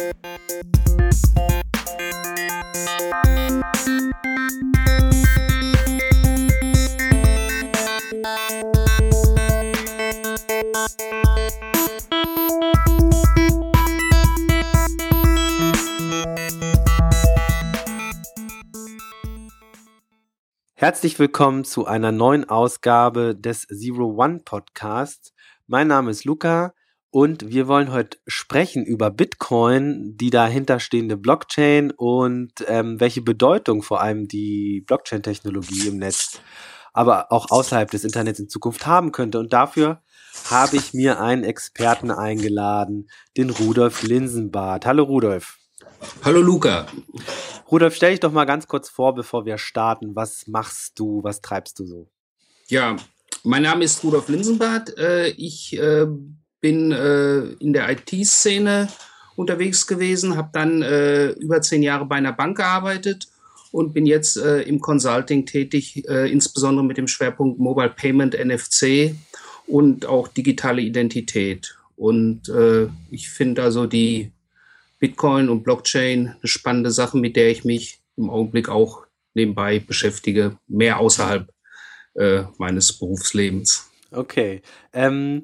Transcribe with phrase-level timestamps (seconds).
[0.00, 0.14] Herzlich
[21.18, 25.34] willkommen zu einer neuen Ausgabe des Zero One Podcasts.
[25.66, 26.72] Mein Name ist Luca
[27.10, 34.00] und wir wollen heute sprechen über Bitcoin, die dahinterstehende Blockchain und ähm, welche Bedeutung vor
[34.00, 36.40] allem die Blockchain-Technologie im Netz,
[36.92, 39.40] aber auch außerhalb des Internets in Zukunft haben könnte.
[39.40, 40.02] Und dafür
[40.50, 44.86] habe ich mir einen Experten eingeladen, den Rudolf Linsenbart.
[44.86, 45.58] Hallo Rudolf.
[46.24, 46.86] Hallo Luca.
[47.70, 50.14] Rudolf, stell dich doch mal ganz kurz vor, bevor wir starten.
[50.14, 51.22] Was machst du?
[51.24, 52.08] Was treibst du so?
[52.68, 52.96] Ja,
[53.42, 54.96] mein Name ist Rudolf Linsenbart.
[54.96, 56.06] Äh, ich äh,
[56.60, 58.88] bin äh, in der IT-Szene
[59.36, 60.82] unterwegs gewesen, habe dann
[61.38, 63.28] über zehn Jahre bei einer Bank gearbeitet
[63.72, 69.14] und bin jetzt im Consulting tätig, insbesondere mit dem Schwerpunkt Mobile Payment, NFC
[69.66, 71.74] und auch digitale Identität.
[71.96, 72.52] Und
[73.10, 74.30] ich finde also die
[75.00, 80.58] Bitcoin und Blockchain eine spannende Sache, mit der ich mich im Augenblick auch nebenbei beschäftige,
[80.68, 81.50] mehr außerhalb
[82.14, 83.90] äh, meines Berufslebens.
[84.12, 84.62] Okay.
[84.92, 85.42] Ähm,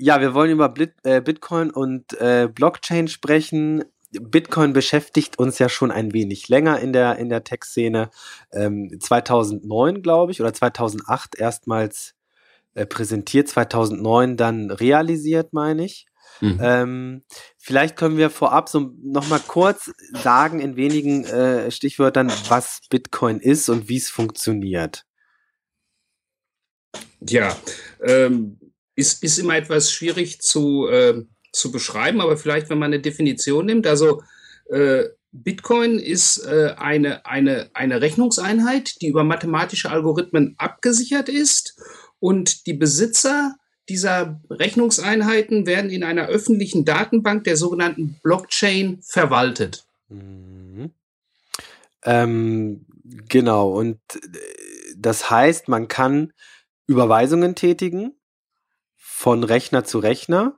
[0.00, 3.84] ja, wir wollen über Blit äh, Bitcoin und äh, Blockchain sprechen.
[4.12, 8.10] Bitcoin beschäftigt uns ja schon ein wenig länger in der, in der Tech-Szene.
[8.52, 12.14] Ähm, 2009, glaube ich, oder 2008 erstmals
[12.74, 16.06] äh, präsentiert, 2009 dann realisiert, meine ich.
[16.40, 16.58] Mhm.
[16.62, 17.22] Ähm,
[17.58, 23.38] vielleicht können wir vorab so noch mal kurz sagen in wenigen äh, Stichwörtern, was Bitcoin
[23.38, 25.04] ist und wie es funktioniert.
[27.20, 27.54] Ja,
[28.02, 28.58] ähm,
[28.94, 33.66] ist, ist immer etwas schwierig zu, äh, zu beschreiben, aber vielleicht, wenn man eine Definition
[33.66, 34.22] nimmt, also
[34.70, 41.80] äh, Bitcoin ist äh, eine, eine, eine Rechnungseinheit, die über mathematische Algorithmen abgesichert ist
[42.18, 43.54] und die Besitzer
[43.88, 49.84] dieser Rechnungseinheiten werden in einer öffentlichen Datenbank der sogenannten Blockchain verwaltet.
[50.08, 50.92] Mhm.
[52.04, 52.86] Ähm,
[53.28, 54.38] genau, und äh,
[54.96, 56.32] das heißt, man kann
[56.86, 58.19] Überweisungen tätigen
[59.20, 60.54] von Rechner zu Rechner.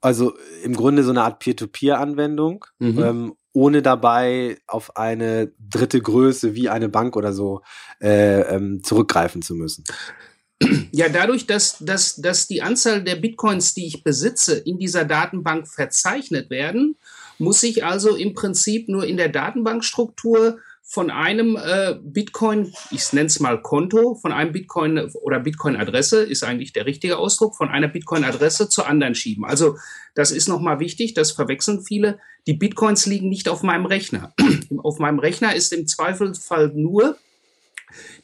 [0.00, 0.32] Also
[0.64, 2.98] im Grunde so eine Art Peer-to-Peer-Anwendung, mhm.
[3.02, 7.60] ähm, ohne dabei auf eine dritte Größe wie eine Bank oder so
[8.00, 9.84] äh, ähm, zurückgreifen zu müssen.
[10.90, 15.68] Ja, dadurch, dass, dass, dass die Anzahl der Bitcoins, die ich besitze, in dieser Datenbank
[15.68, 16.96] verzeichnet werden,
[17.36, 20.60] muss ich also im Prinzip nur in der Datenbankstruktur
[20.90, 26.44] von einem äh, Bitcoin, ich nenne es mal Konto, von einem Bitcoin oder Bitcoin-Adresse ist
[26.44, 29.44] eigentlich der richtige Ausdruck, von einer Bitcoin-Adresse zur anderen schieben.
[29.44, 29.76] Also
[30.14, 32.18] das ist nochmal wichtig, das verwechseln viele.
[32.46, 34.32] Die Bitcoins liegen nicht auf meinem Rechner.
[34.78, 37.18] auf meinem Rechner ist im Zweifelsfall nur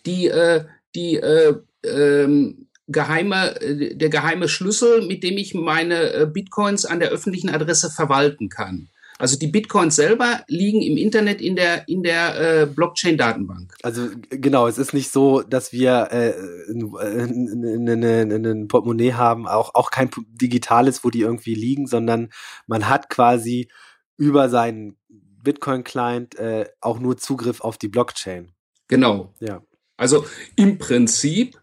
[0.07, 0.65] die, äh,
[0.95, 7.01] die äh, ähm, geheime, äh, der geheime Schlüssel, mit dem ich meine äh, Bitcoins an
[7.01, 8.89] der öffentlichen Adresse verwalten kann.
[9.19, 13.75] Also die Bitcoins selber liegen im Internet in der in der äh, Blockchain-Datenbank.
[13.83, 16.35] Also genau, es ist nicht so, dass wir äh,
[16.69, 22.31] ein Portemonnaie haben, auch auch kein digitales, wo die irgendwie liegen, sondern
[22.67, 23.69] man hat quasi
[24.17, 28.51] über seinen Bitcoin-Client äh, auch nur Zugriff auf die Blockchain.
[28.89, 29.33] Genau.
[29.39, 29.63] Ja.
[29.97, 30.27] Also
[30.57, 31.61] im Prinzip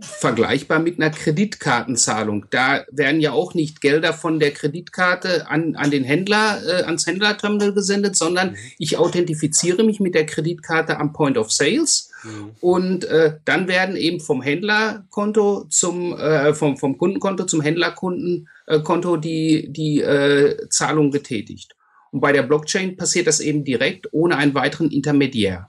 [0.00, 2.46] vergleichbar mit einer Kreditkartenzahlung.
[2.50, 7.06] Da werden ja auch nicht Gelder von der Kreditkarte an, an den Händler, äh, ans
[7.06, 8.56] Händlerterminal gesendet, sondern mhm.
[8.78, 12.50] ich authentifiziere mich mit der Kreditkarte am Point of Sales mhm.
[12.60, 19.72] und äh, dann werden eben vom Händlerkonto zum, äh, vom, vom Kundenkonto zum Händlerkundenkonto die,
[19.72, 21.76] die äh, Zahlung getätigt.
[22.10, 25.68] Und bei der Blockchain passiert das eben direkt ohne einen weiteren Intermediär.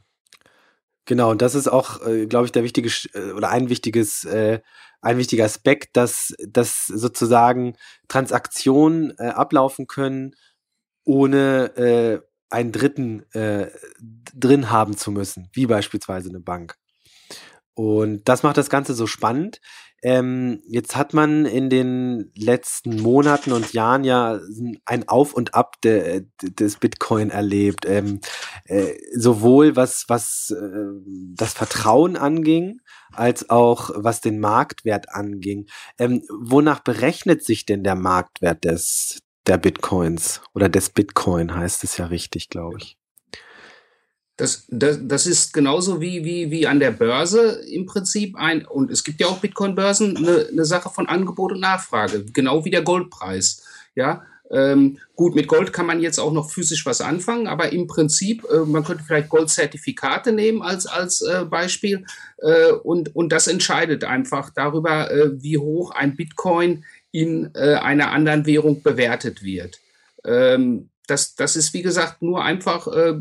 [1.06, 4.60] Genau, und das ist auch, äh, glaube ich, der wichtige äh, oder ein wichtiges, äh,
[5.02, 7.76] ein wichtiger Aspekt, dass, dass sozusagen
[8.08, 10.36] Transaktionen äh, ablaufen können,
[11.04, 13.68] ohne äh, einen Dritten äh,
[14.34, 16.76] drin haben zu müssen, wie beispielsweise eine Bank.
[17.76, 19.60] Und das macht das Ganze so spannend.
[20.06, 24.40] Ähm, jetzt hat man in den letzten Monaten und Jahren ja
[24.86, 27.88] ein Auf und Ab de, de, des Bitcoin erlebt.
[27.88, 28.22] Ähm,
[28.66, 30.92] äh, sowohl was, was äh,
[31.34, 32.82] das Vertrauen anging,
[33.14, 35.66] als auch was den Marktwert anging.
[35.98, 40.40] Ähm, wonach berechnet sich denn der Marktwert des, der Bitcoins?
[40.54, 42.96] Oder des Bitcoin heißt es ja richtig, glaube ich.
[44.38, 48.92] Das, das, das ist genauso wie, wie, wie an der Börse im Prinzip ein, und
[48.92, 52.84] es gibt ja auch Bitcoin-Börsen, eine, eine Sache von Angebot und Nachfrage, genau wie der
[52.84, 53.64] Goldpreis.
[53.96, 57.88] Ja, Ähm, gut, mit Gold kann man jetzt auch noch physisch was anfangen, aber im
[57.88, 62.06] Prinzip, äh, man könnte vielleicht Goldzertifikate nehmen als, als äh, Beispiel
[62.38, 68.12] äh, und, und das entscheidet einfach darüber, äh, wie hoch ein Bitcoin in äh, einer
[68.12, 69.80] anderen Währung bewertet wird.
[70.24, 73.16] Ähm, das, das ist, wie gesagt, nur einfach äh,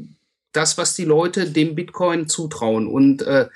[0.57, 2.87] das, was die Leute dem Bitcoin zutrauen.
[2.87, 3.49] Und äh,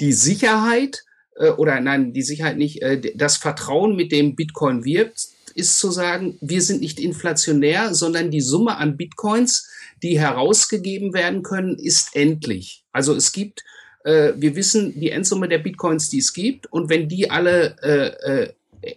[0.00, 1.04] die Sicherheit,
[1.36, 5.90] äh, oder nein, die Sicherheit nicht, äh, das Vertrauen, mit dem Bitcoin wirbt, ist zu
[5.90, 9.68] sagen, wir sind nicht inflationär, sondern die Summe an Bitcoins,
[10.02, 12.84] die herausgegeben werden können, ist endlich.
[12.92, 13.62] Also es gibt,
[14.04, 18.42] äh, wir wissen die Endsumme der Bitcoins, die es gibt, und wenn die alle äh,
[18.42, 18.52] äh,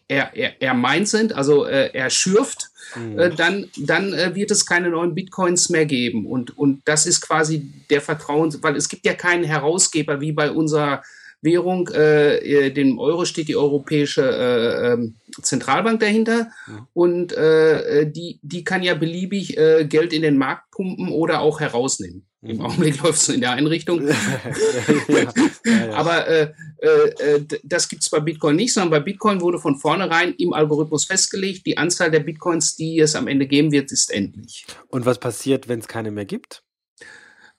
[0.07, 3.19] er, er, er meint sind, also äh, er schürft, mhm.
[3.19, 6.25] äh, dann, dann äh, wird es keine neuen Bitcoins mehr geben.
[6.25, 10.51] Und, und das ist quasi der Vertrauen, weil es gibt ja keinen Herausgeber wie bei
[10.51, 11.01] unserer
[11.45, 15.11] Währung, äh, äh, dem Euro steht die Europäische äh, äh,
[15.41, 16.87] Zentralbank dahinter ja.
[16.93, 21.61] und äh, die, die kann ja beliebig äh, Geld in den Markt pumpen oder auch
[21.61, 22.25] herausnehmen.
[22.45, 22.62] Im.
[22.62, 24.07] Augenblick läuft es in der Einrichtung.
[24.07, 25.33] ja,
[25.65, 29.77] ja, Aber äh, äh, das gibt es bei Bitcoin nicht, sondern bei Bitcoin wurde von
[29.77, 34.12] vornherein im Algorithmus festgelegt, die Anzahl der Bitcoins, die es am Ende geben wird, ist
[34.12, 34.65] endlich.
[34.89, 36.63] Und was passiert, wenn es keine mehr gibt?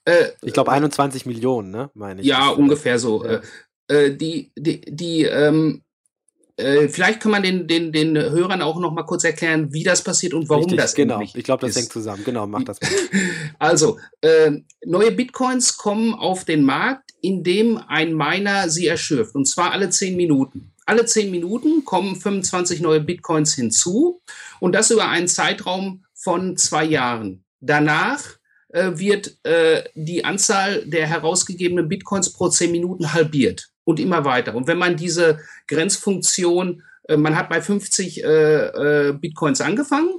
[0.05, 1.91] Äh, ich glaube 21 Millionen, ne?
[1.95, 2.27] Meine ich.
[2.27, 3.25] Ja, ungefähr so.
[3.25, 3.31] Ja.
[3.33, 3.41] Äh,
[3.89, 5.83] äh, die, die, die ähm,
[6.57, 10.03] äh, vielleicht kann man den, den, den Hörern auch noch mal kurz erklären, wie das
[10.03, 11.21] passiert und warum Richtig, das genau.
[11.21, 11.77] Ich glaube, das ist.
[11.77, 12.25] hängt zusammen.
[12.25, 12.91] Genau, mach das mal.
[13.59, 14.53] Also, äh,
[14.85, 19.35] neue Bitcoins kommen auf den Markt, indem ein Miner sie erschürft.
[19.35, 20.73] Und zwar alle zehn Minuten.
[20.87, 24.23] Alle zehn Minuten kommen 25 neue Bitcoins hinzu
[24.61, 27.45] und das über einen Zeitraum von zwei Jahren.
[27.61, 28.23] Danach
[28.69, 34.55] äh, wird äh, die Anzahl der herausgegebenen Bitcoins pro zehn Minuten halbiert und immer weiter.
[34.55, 35.39] Und wenn man diese
[35.69, 40.11] Grenzfunktion, äh, man hat bei 50 äh, äh, Bitcoins angefangen,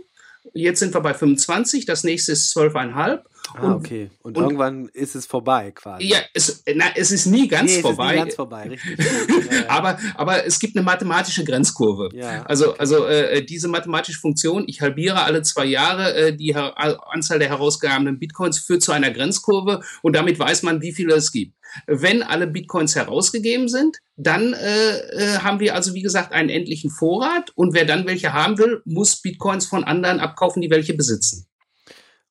[0.54, 3.20] jetzt sind wir bei 25, das nächste ist 12,5
[3.56, 4.10] Ah, okay.
[4.22, 6.08] Und, und, irgendwann ist es vorbei quasi.
[6.08, 8.14] Ja, es, na, es ist nie ganz nee, vorbei.
[8.14, 9.00] Nie ganz vorbei, richtig.
[9.68, 12.10] aber, aber es gibt eine mathematische Grenzkurve.
[12.14, 12.80] Ja, also, okay.
[12.80, 16.74] also äh, diese mathematische Funktion, ich halbiere alle zwei Jahre äh, die Her
[17.12, 21.32] Anzahl der herausgegebenen Bitcoins, führt zu einer Grenzkurve und damit weiß man, wie viele es
[21.32, 21.54] gibt.
[21.86, 26.90] Wenn alle Bitcoins herausgegeben sind, dann äh, äh, haben wir also, wie gesagt, einen endlichen
[26.90, 31.48] Vorrat und wer dann welche haben will, muss Bitcoins von anderen abkaufen, die welche besitzen.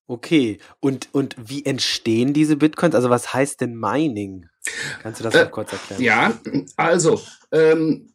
[0.08, 2.94] Okay, und, und wie entstehen diese Bitcoins?
[2.94, 4.48] Also was heißt denn Mining?
[5.02, 6.02] Kannst du das äh, kurz erklären?
[6.02, 6.38] Ja,
[6.76, 7.20] also
[7.50, 8.12] ähm,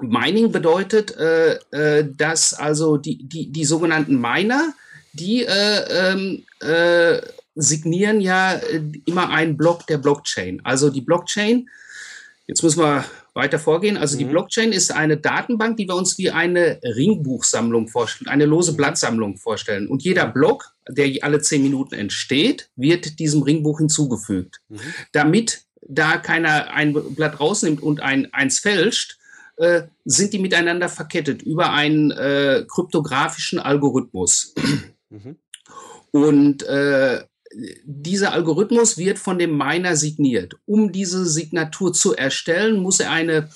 [0.00, 4.74] Mining bedeutet, äh, äh, dass also die, die, die sogenannten Miner,
[5.12, 7.20] die äh, ähm, äh,
[7.54, 8.58] signieren ja
[9.04, 10.60] immer einen Block der Blockchain.
[10.64, 11.68] Also die Blockchain,
[12.46, 13.04] jetzt müssen wir
[13.34, 13.96] weiter vorgehen.
[13.96, 14.18] Also mhm.
[14.18, 18.76] die Blockchain ist eine Datenbank, die wir uns wie eine Ringbuchsammlung vorstellen, eine lose mhm.
[18.76, 19.88] Blattsammlung vorstellen.
[19.88, 24.60] Und jeder Block, der alle zehn Minuten entsteht, wird diesem Ringbuch hinzugefügt.
[24.68, 24.78] Mhm.
[25.12, 29.18] Damit da keiner ein Blatt rausnimmt und ein, eins fälscht,
[29.56, 34.54] äh, sind die miteinander verkettet über einen äh, kryptografischen Algorithmus.
[35.10, 35.36] Mhm.
[36.10, 37.24] Und äh,
[37.84, 40.56] dieser Algorithmus wird von dem Miner signiert.
[40.66, 43.48] Um diese Signatur zu erstellen, muss er eine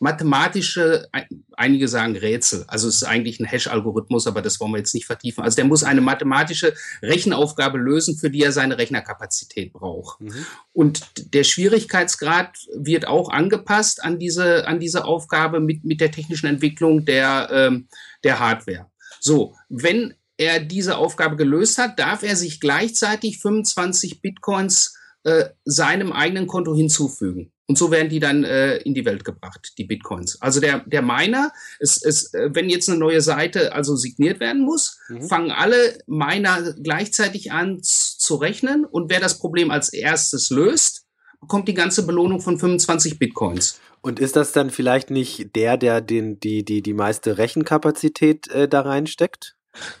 [0.00, 1.08] mathematische,
[1.56, 5.06] einige sagen Rätsel, also es ist eigentlich ein Hash-Algorithmus, aber das wollen wir jetzt nicht
[5.06, 5.42] vertiefen.
[5.42, 10.20] Also der muss eine mathematische Rechenaufgabe lösen, für die er seine Rechnerkapazität braucht.
[10.20, 10.46] Mhm.
[10.72, 16.48] Und der Schwierigkeitsgrad wird auch angepasst an diese, an diese Aufgabe mit, mit der technischen
[16.48, 17.88] Entwicklung der, ähm,
[18.24, 18.90] der Hardware.
[19.20, 26.12] So, wenn er diese Aufgabe gelöst hat, darf er sich gleichzeitig 25 Bitcoins äh, seinem
[26.12, 27.50] eigenen Konto hinzufügen.
[27.66, 30.40] Und so werden die dann äh, in die Welt gebracht, die Bitcoins.
[30.42, 31.50] Also der, der Miner,
[31.80, 35.22] es, es, äh, wenn jetzt eine neue Seite also signiert werden muss, mhm.
[35.22, 38.84] fangen alle Miner gleichzeitig an zu rechnen.
[38.84, 41.06] Und wer das Problem als erstes löst,
[41.40, 43.80] bekommt die ganze Belohnung von 25 Bitcoins.
[44.02, 48.68] Und ist das dann vielleicht nicht der, der den, die, die, die meiste Rechenkapazität äh,
[48.68, 49.56] da reinsteckt?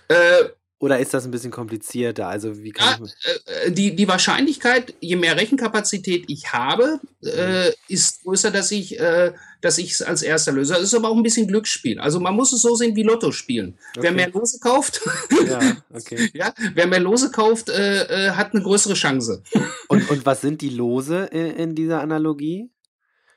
[0.08, 0.44] Äh,
[0.78, 2.28] Oder ist das ein bisschen komplizierter?
[2.28, 3.32] Also wie kann ja,
[3.66, 9.32] äh, die, die Wahrscheinlichkeit, je mehr Rechenkapazität ich habe, äh, ist größer, dass ich äh,
[9.64, 10.74] dass ich es als erster löse.
[10.74, 11.98] Das ist aber auch ein bisschen Glücksspiel.
[11.98, 13.78] Also man muss es so sehen wie Lotto spielen.
[13.96, 14.02] Okay.
[14.02, 15.00] Wer mehr Lose kauft,
[15.46, 16.30] ja, okay.
[16.34, 19.42] ja, wer mehr Lose kauft, äh, äh, hat eine größere Chance.
[19.88, 22.70] Und, und was sind die Lose in, in dieser Analogie?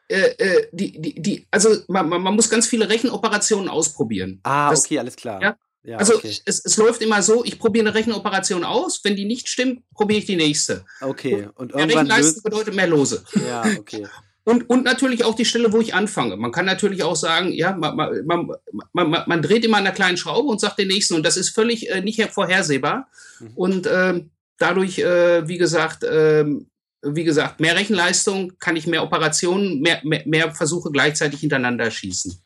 [0.10, 4.40] Äh, äh, die, die, die, also man, man muss ganz viele Rechenoperationen ausprobieren.
[4.44, 5.42] Ah, das, okay, alles klar.
[5.42, 6.36] Ja, ja, also okay.
[6.46, 10.20] es, es läuft immer so, ich probiere eine Rechenoperation aus, wenn die nicht stimmt, probiere
[10.20, 10.86] ich die nächste.
[11.02, 11.48] Okay.
[11.56, 13.24] Und, irgendwann Rechenleistung bedeutet mehr Lose.
[13.48, 14.06] Ja, okay.
[14.48, 16.38] Und, und natürlich auch die Stelle, wo ich anfange.
[16.38, 18.50] Man kann natürlich auch sagen, ja, man, man,
[18.94, 21.16] man, man dreht immer an einer kleinen Schraube und sagt den nächsten.
[21.16, 23.10] Und das ist völlig äh, nicht vorhersehbar.
[23.42, 23.52] Mhm.
[23.56, 24.24] Und äh,
[24.58, 26.46] dadurch, äh, wie gesagt, äh,
[27.02, 32.42] wie gesagt, mehr Rechenleistung, kann ich mehr Operationen, mehr, mehr, mehr Versuche gleichzeitig hintereinander schießen.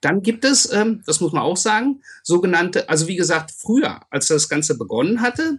[0.00, 4.28] Dann gibt es, ähm, das muss man auch sagen, sogenannte, also wie gesagt, früher, als
[4.28, 5.58] das Ganze begonnen hatte,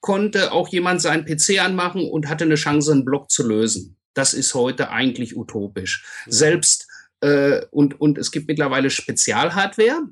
[0.00, 4.32] konnte auch jemand seinen PC anmachen und hatte eine Chance, einen Block zu lösen das
[4.32, 6.04] ist heute eigentlich utopisch.
[6.26, 6.32] Ja.
[6.32, 6.88] Selbst
[7.20, 10.08] äh, und, und es gibt mittlerweile Spezialhardware,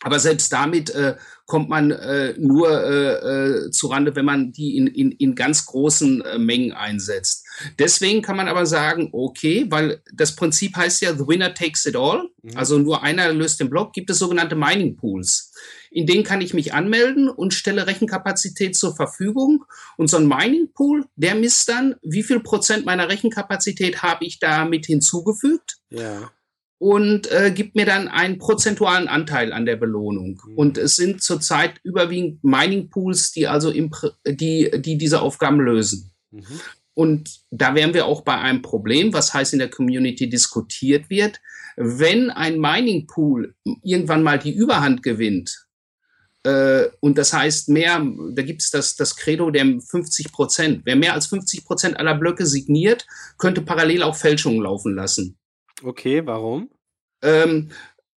[0.00, 4.86] aber selbst damit äh, kommt man äh, nur äh, äh, zurande, wenn man die in,
[4.86, 7.44] in, in ganz großen äh, Mengen einsetzt.
[7.78, 11.96] Deswegen kann man aber sagen, okay, weil das Prinzip heißt ja, the winner takes it
[11.96, 12.56] all, mhm.
[12.56, 15.52] also nur einer löst den Block, gibt es sogenannte Mining Pools.
[15.90, 19.64] In denen kann ich mich anmelden und stelle Rechenkapazität zur Verfügung.
[19.96, 24.38] Und so ein Mining Pool, der misst dann, wie viel Prozent meiner Rechenkapazität habe ich
[24.38, 25.78] damit hinzugefügt.
[25.88, 26.30] Ja
[26.78, 30.40] und äh, gibt mir dann einen prozentualen Anteil an der Belohnung.
[30.46, 30.54] Mhm.
[30.54, 33.90] Und es sind zurzeit überwiegend Mining Pools, die also im,
[34.26, 36.12] die, die diese Aufgaben lösen.
[36.30, 36.44] Mhm.
[36.94, 41.40] Und da wären wir auch bei einem Problem, was heißt in der Community diskutiert wird.
[41.76, 45.68] Wenn ein Mining Pool irgendwann mal die Überhand gewinnt,
[46.44, 50.82] äh, und das heißt mehr, da gibt es das, das Credo der 50 Prozent.
[50.84, 53.06] Wer mehr als 50 Prozent aller Blöcke signiert,
[53.36, 55.38] könnte parallel auch Fälschungen laufen lassen.
[55.82, 56.70] Okay, warum?
[57.22, 57.70] Ähm,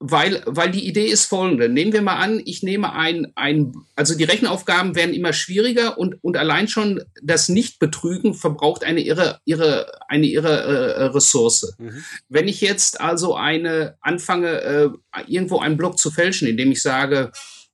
[0.03, 1.70] weil, weil die Idee ist folgende.
[1.70, 6.15] Nehmen wir mal an, ich nehme ein, ein, also die Rechenaufgaben werden immer schwieriger und,
[6.24, 11.75] und allein schon das Nichtbetrügen verbraucht eine irre, irre, eine irre äh, Ressource.
[11.77, 12.03] Mhm.
[12.30, 14.89] Wenn ich jetzt also eine anfange, äh,
[15.27, 17.32] irgendwo einen Block zu fälschen, indem ich sage,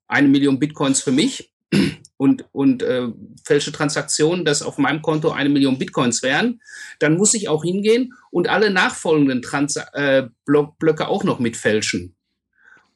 [0.09, 1.53] eine Million Bitcoins für mich,
[2.17, 3.07] und, und äh,
[3.45, 6.61] fälsche Transaktionen, dass auf meinem Konto eine Million Bitcoins wären,
[6.99, 12.15] dann muss ich auch hingehen und alle nachfolgenden Trans äh, Blöcke auch noch mitfälschen.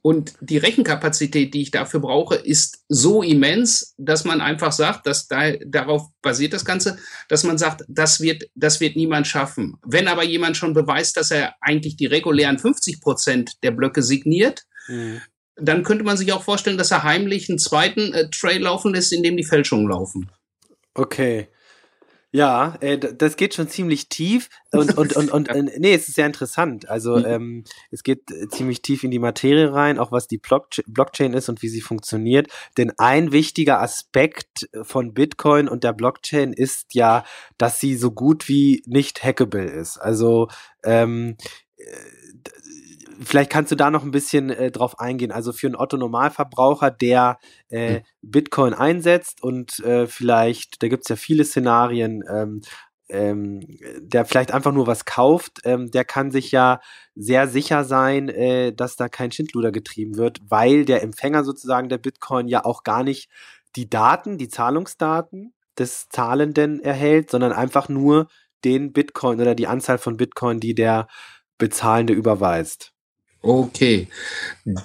[0.03, 5.27] Und die Rechenkapazität, die ich dafür brauche, ist so immens, dass man einfach sagt, dass
[5.27, 6.97] da, darauf basiert das Ganze,
[7.29, 9.77] dass man sagt, das wird, das wird niemand schaffen.
[9.85, 14.63] Wenn aber jemand schon beweist, dass er eigentlich die regulären 50 Prozent der Blöcke signiert,
[14.87, 15.21] mhm
[15.61, 19.13] dann könnte man sich auch vorstellen, dass er heimlich einen zweiten äh, Trail laufen lässt,
[19.13, 20.31] in dem die Fälschungen laufen.
[20.93, 21.47] Okay.
[22.33, 26.15] Ja, äh, das geht schon ziemlich tief und und und und äh, nee, es ist
[26.15, 26.87] sehr interessant.
[26.87, 27.25] Also mhm.
[27.25, 31.49] ähm, es geht äh, ziemlich tief in die Materie rein, auch was die Blockchain ist
[31.49, 32.47] und wie sie funktioniert.
[32.77, 37.25] Denn ein wichtiger Aspekt von Bitcoin und der Blockchain ist ja,
[37.57, 39.97] dass sie so gut wie nicht hackable ist.
[39.97, 40.47] Also
[40.85, 41.35] ähm,
[41.75, 41.83] äh,
[43.23, 45.31] vielleicht kannst du da noch ein bisschen äh, drauf eingehen.
[45.31, 47.37] Also für einen Otto-Normalverbraucher, der
[47.69, 48.01] äh, hm.
[48.21, 52.61] Bitcoin einsetzt und äh, vielleicht, da gibt's ja viele Szenarien, ähm,
[53.09, 53.59] ähm,
[53.99, 56.79] der vielleicht einfach nur was kauft, ähm, der kann sich ja
[57.13, 61.97] sehr sicher sein, äh, dass da kein Schindluder getrieben wird, weil der Empfänger sozusagen der
[61.97, 63.29] Bitcoin ja auch gar nicht
[63.75, 68.27] die Daten, die Zahlungsdaten des Zahlenden erhält, sondern einfach nur
[68.63, 71.07] den Bitcoin oder die Anzahl von Bitcoin, die der
[71.57, 72.93] Bezahlende überweist.
[73.43, 74.07] Okay,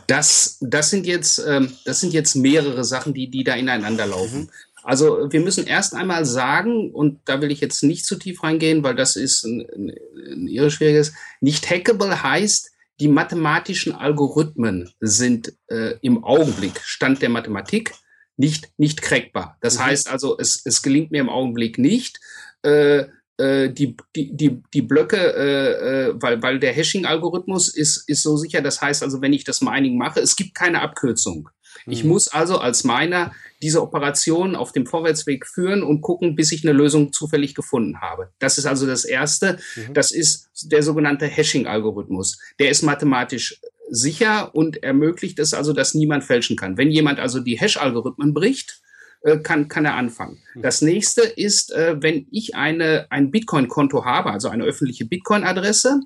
[0.06, 4.40] das, das sind jetzt, ähm, das sind jetzt mehrere Sachen, die, die da ineinander laufen.
[4.40, 4.50] Mhm.
[4.82, 8.82] Also wir müssen erst einmal sagen, und da will ich jetzt nicht zu tief reingehen,
[8.82, 9.92] weil das ist ein, ein,
[10.32, 12.70] ein irreschwieriges, nicht hackable heißt,
[13.00, 17.92] die mathematischen Algorithmen sind äh, im Augenblick, Stand der Mathematik,
[18.38, 19.58] nicht, nicht crackbar.
[19.60, 19.84] Das mhm.
[19.84, 22.20] heißt also, es, es gelingt mir im Augenblick nicht,
[22.62, 23.04] äh,
[23.38, 28.62] die, die, die, die Blöcke, äh, äh, weil, weil der Hashing-Algorithmus ist, ist so sicher,
[28.62, 31.50] das heißt also, wenn ich das Mining mache, es gibt keine Abkürzung.
[31.84, 31.92] Mhm.
[31.92, 36.64] Ich muss also als Miner diese Operation auf dem Vorwärtsweg führen und gucken, bis ich
[36.64, 38.30] eine Lösung zufällig gefunden habe.
[38.38, 39.58] Das ist also das Erste.
[39.76, 39.94] Mhm.
[39.94, 42.38] Das ist der sogenannte Hashing-Algorithmus.
[42.58, 46.76] Der ist mathematisch sicher und ermöglicht es also, dass niemand fälschen kann.
[46.76, 48.80] Wenn jemand also die Hash-Algorithmen bricht,
[49.26, 50.38] äh, kann, kann er anfangen.
[50.52, 50.62] Hm.
[50.62, 56.00] Das nächste ist, äh, wenn ich eine, ein Bitcoin-Konto habe, also eine öffentliche Bitcoin-Adresse,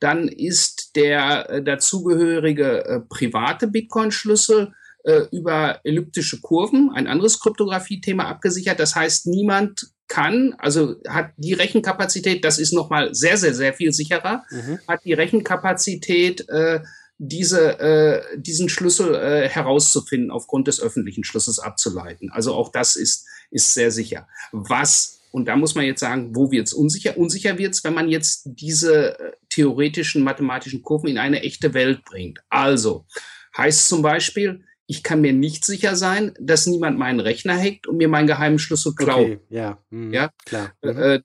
[0.00, 8.26] dann ist der äh, dazugehörige äh, private Bitcoin-Schlüssel äh, über elliptische Kurven, ein anderes Kryptographie-Thema
[8.26, 8.78] abgesichert.
[8.78, 13.92] Das heißt, niemand kann, also hat die Rechenkapazität, das ist nochmal sehr, sehr, sehr viel
[13.92, 14.78] sicherer, mhm.
[14.86, 16.46] hat die Rechenkapazität,
[17.18, 22.30] diese, äh, diesen Schlüssel äh, herauszufinden, aufgrund des öffentlichen Schlüssels abzuleiten.
[22.30, 24.28] Also auch das ist, ist sehr sicher.
[24.52, 27.18] Was, und da muss man jetzt sagen, wo wird es unsicher?
[27.18, 32.04] Unsicher wird es, wenn man jetzt diese äh, theoretischen mathematischen Kurven in eine echte Welt
[32.04, 32.38] bringt.
[32.48, 33.04] Also
[33.56, 37.98] heißt zum Beispiel, ich kann mir nicht sicher sein, dass niemand meinen Rechner hackt und
[37.98, 39.20] mir meinen geheimen Schlüssel klaut.
[39.20, 40.72] Okay, ja, mhm, ja, klar.
[40.82, 40.98] Mhm.
[40.98, 41.20] Äh,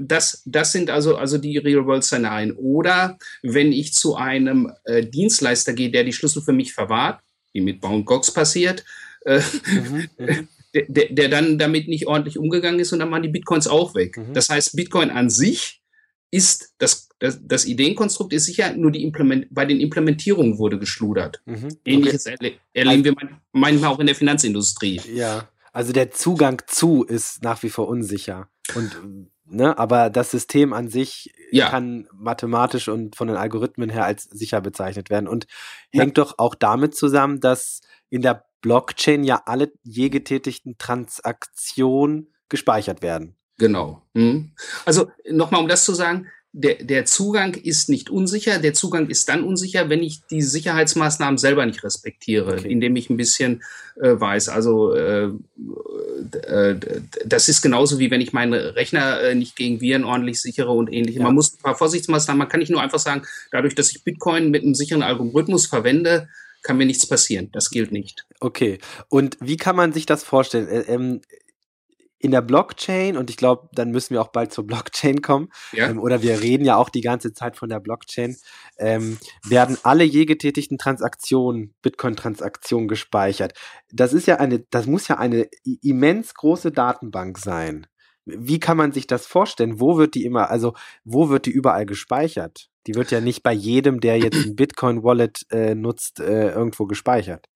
[0.00, 2.52] das, das sind also, also die Real-World-Szenarien.
[2.56, 7.20] Oder wenn ich zu einem äh, Dienstleister gehe, der die Schlüssel für mich verwahrt,
[7.52, 8.84] wie mit Bound Gox passiert,
[9.24, 10.48] äh, mhm, mhm.
[10.74, 14.16] der, der, dann damit nicht ordentlich umgegangen ist und dann waren die Bitcoins auch weg.
[14.16, 14.34] Mhm.
[14.34, 15.80] Das heißt, Bitcoin an sich
[16.30, 21.42] ist das das, das Ideenkonstrukt ist sicher, nur die Implement bei den Implementierungen wurde geschludert.
[21.46, 21.76] Mhm.
[21.84, 23.14] Ähnliches erle erleben wir
[23.52, 25.00] manchmal auch in der Finanzindustrie.
[25.12, 28.48] Ja, also der Zugang zu ist nach wie vor unsicher.
[28.74, 28.96] Und
[29.50, 31.70] Ne, aber das System an sich ja.
[31.70, 35.46] kann mathematisch und von den Algorithmen her als sicher bezeichnet werden und
[35.90, 36.02] ja.
[36.02, 37.80] hängt doch auch damit zusammen, dass
[38.10, 43.37] in der Blockchain ja alle je getätigten Transaktionen gespeichert werden.
[43.58, 44.02] Genau.
[44.14, 44.50] Mhm.
[44.84, 48.58] Also nochmal, um das zu sagen, der, der Zugang ist nicht unsicher.
[48.58, 52.68] Der Zugang ist dann unsicher, wenn ich die Sicherheitsmaßnahmen selber nicht respektiere, okay.
[52.70, 53.62] indem ich ein bisschen
[54.00, 54.48] äh, weiß.
[54.48, 55.30] Also äh,
[56.46, 56.76] äh,
[57.26, 60.92] das ist genauso wie wenn ich meinen Rechner äh, nicht gegen Viren ordentlich sichere und
[60.92, 61.18] ähnliches.
[61.18, 61.24] Ja.
[61.24, 63.22] Man muss ein paar Vorsichtsmaßnahmen, man kann nicht nur einfach sagen,
[63.52, 66.28] dadurch, dass ich Bitcoin mit einem sicheren Algorithmus verwende,
[66.62, 67.50] kann mir nichts passieren.
[67.52, 68.26] Das gilt nicht.
[68.40, 68.78] Okay.
[69.08, 70.68] Und wie kann man sich das vorstellen?
[70.68, 71.20] Äh, ähm,
[72.18, 75.88] in der Blockchain, und ich glaube, dann müssen wir auch bald zur Blockchain kommen, ja.
[75.88, 78.36] ähm, oder wir reden ja auch die ganze Zeit von der Blockchain,
[78.78, 83.52] ähm, werden alle je getätigten Transaktionen, Bitcoin-Transaktionen gespeichert.
[83.92, 85.48] Das ist ja eine, das muss ja eine
[85.82, 87.86] immens große Datenbank sein.
[88.24, 89.80] Wie kann man sich das vorstellen?
[89.80, 92.68] Wo wird die immer, also wo wird die überall gespeichert?
[92.86, 97.46] Die wird ja nicht bei jedem, der jetzt ein Bitcoin-Wallet äh, nutzt, äh, irgendwo gespeichert.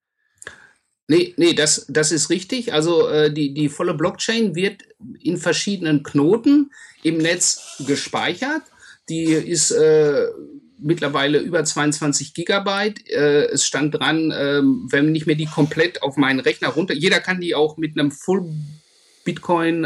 [1.08, 2.72] Nee, nee, das, das ist richtig.
[2.72, 4.82] Also äh, die, die volle Blockchain wird
[5.20, 6.70] in verschiedenen Knoten
[7.02, 8.62] im Netz gespeichert.
[9.08, 10.26] Die ist äh,
[10.78, 13.08] mittlerweile über 22 Gigabyte.
[13.10, 16.94] Äh, es stand dran, äh, wenn nicht mehr die komplett auf meinen Rechner runter.
[16.94, 18.44] Jeder kann die auch mit einem Full
[19.24, 19.84] Bitcoin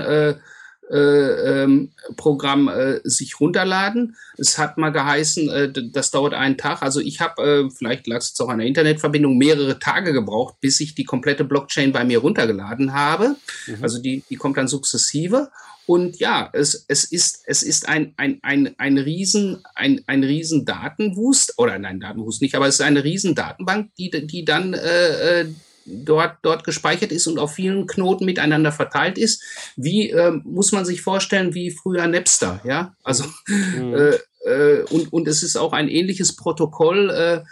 [0.90, 4.16] äh, äh, ähm, Programm äh, sich runterladen.
[4.38, 6.82] Es hat mal geheißen, äh, das dauert einen Tag.
[6.82, 10.60] Also ich habe, äh, vielleicht lag es jetzt auch an der Internetverbindung, mehrere Tage gebraucht,
[10.60, 13.36] bis ich die komplette Blockchain bei mir runtergeladen habe.
[13.66, 13.82] Mhm.
[13.82, 15.50] Also die, die kommt dann sukzessive.
[15.86, 20.64] Und ja, es, es ist, es ist ein, ein, ein, ein Riesen, ein, ein Riesen
[20.64, 25.40] Datenwust, oder nein, Datenwust nicht, aber es ist eine Riesen Datenbank, die, die dann äh,
[25.40, 25.46] äh
[25.86, 29.42] dort, dort gespeichert ist und auf vielen Knoten miteinander verteilt ist.
[29.76, 32.94] Wie äh, muss man sich vorstellen, wie früher Napster, ja?
[33.02, 33.94] Also mhm.
[33.94, 37.42] äh, äh, und, und es ist auch ein ähnliches Protokoll, äh,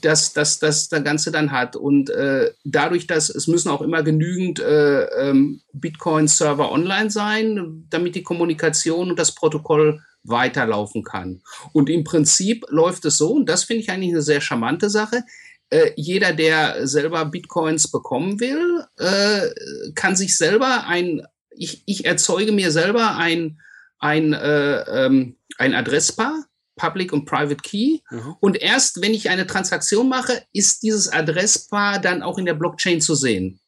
[0.00, 1.76] das, das, das der Ganze dann hat.
[1.76, 8.14] Und äh, dadurch, dass es müssen auch immer genügend äh, ähm, Bitcoin-Server online sein, damit
[8.14, 11.42] die Kommunikation und das Protokoll weiterlaufen kann.
[11.72, 15.24] Und im Prinzip läuft es so, und das finde ich eigentlich eine sehr charmante Sache,
[15.70, 22.52] äh, jeder, der selber Bitcoins bekommen will, äh, kann sich selber ein, ich, ich erzeuge
[22.52, 23.60] mir selber ein,
[23.98, 26.44] ein, äh, ähm, ein Adresspaar,
[26.76, 28.00] Public und Private Key.
[28.10, 28.36] Mhm.
[28.40, 33.00] Und erst wenn ich eine Transaktion mache, ist dieses Adresspaar dann auch in der Blockchain
[33.00, 33.60] zu sehen.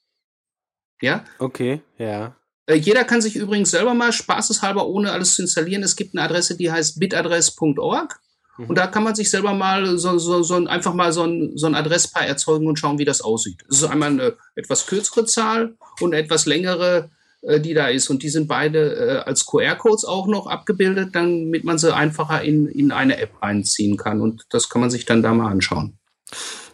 [1.01, 1.25] Ja?
[1.39, 2.37] Okay, ja.
[2.67, 6.25] Äh, jeder kann sich übrigens selber mal spaßeshalber, ohne alles zu installieren, es gibt eine
[6.25, 8.21] Adresse, die heißt bitadress.org.
[8.59, 11.67] Und da kann man sich selber mal so, so, so einfach mal so ein, so
[11.67, 13.65] ein Adresspaar erzeugen und schauen, wie das aussieht.
[13.69, 17.11] Es ist einmal eine etwas kürzere Zahl und eine etwas längere,
[17.43, 18.09] äh, die da ist.
[18.09, 22.67] Und die sind beide äh, als QR-Codes auch noch abgebildet, damit man sie einfacher in,
[22.67, 24.21] in eine App einziehen kann.
[24.21, 25.99] Und das kann man sich dann da mal anschauen.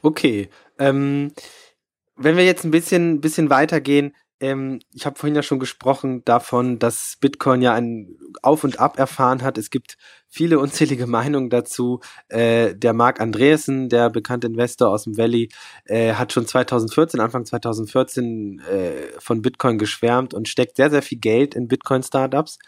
[0.02, 0.48] Okay.
[0.78, 1.32] Ähm,
[2.16, 6.78] wenn wir jetzt ein bisschen, bisschen weitergehen, ähm, ich habe vorhin ja schon gesprochen davon,
[6.78, 9.58] dass Bitcoin ja ein Auf und Ab erfahren hat.
[9.58, 9.96] Es gibt
[10.32, 12.00] viele unzählige Meinungen dazu.
[12.28, 15.50] Äh, der Mark Andreessen, der bekannte Investor aus dem Valley,
[15.84, 21.18] äh, hat schon 2014, Anfang 2014 äh, von Bitcoin geschwärmt und steckt sehr, sehr viel
[21.18, 22.58] Geld in Bitcoin-Startups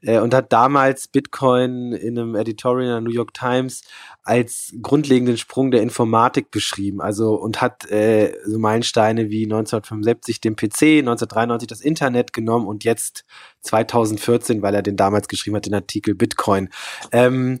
[0.00, 3.82] äh, und hat damals Bitcoin in einem Editorial in der New York Times
[4.22, 7.02] als grundlegenden Sprung der Informatik beschrieben.
[7.02, 12.84] Also und hat äh, so Meilensteine wie 1975 den PC, 1993 das Internet genommen und
[12.84, 13.26] jetzt
[13.62, 16.68] 2014, weil er den damals geschrieben hat, den Artikel Bitcoin.
[17.10, 17.60] Ähm,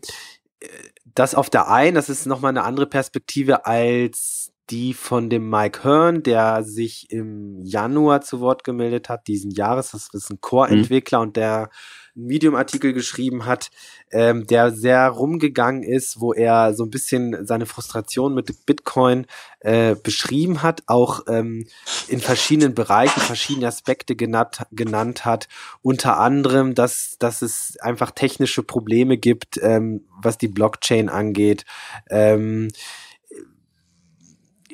[1.14, 5.84] das auf der einen, das ist nochmal eine andere Perspektive als die von dem Mike
[5.84, 9.90] Hearn, der sich im Januar zu Wort gemeldet hat, diesen Jahres.
[9.90, 11.26] Das ist ein Core-Entwickler mhm.
[11.26, 11.68] und der
[12.14, 13.70] einen Medium-Artikel geschrieben hat,
[14.10, 19.26] ähm, der sehr rumgegangen ist, wo er so ein bisschen seine Frustration mit Bitcoin
[19.60, 21.66] äh, beschrieben hat, auch ähm,
[22.08, 25.48] in verschiedenen Bereichen verschiedene Aspekte genannt, genannt hat,
[25.82, 31.64] unter anderem, dass, dass es einfach technische Probleme gibt, ähm, was die Blockchain angeht.
[32.10, 32.68] Ähm,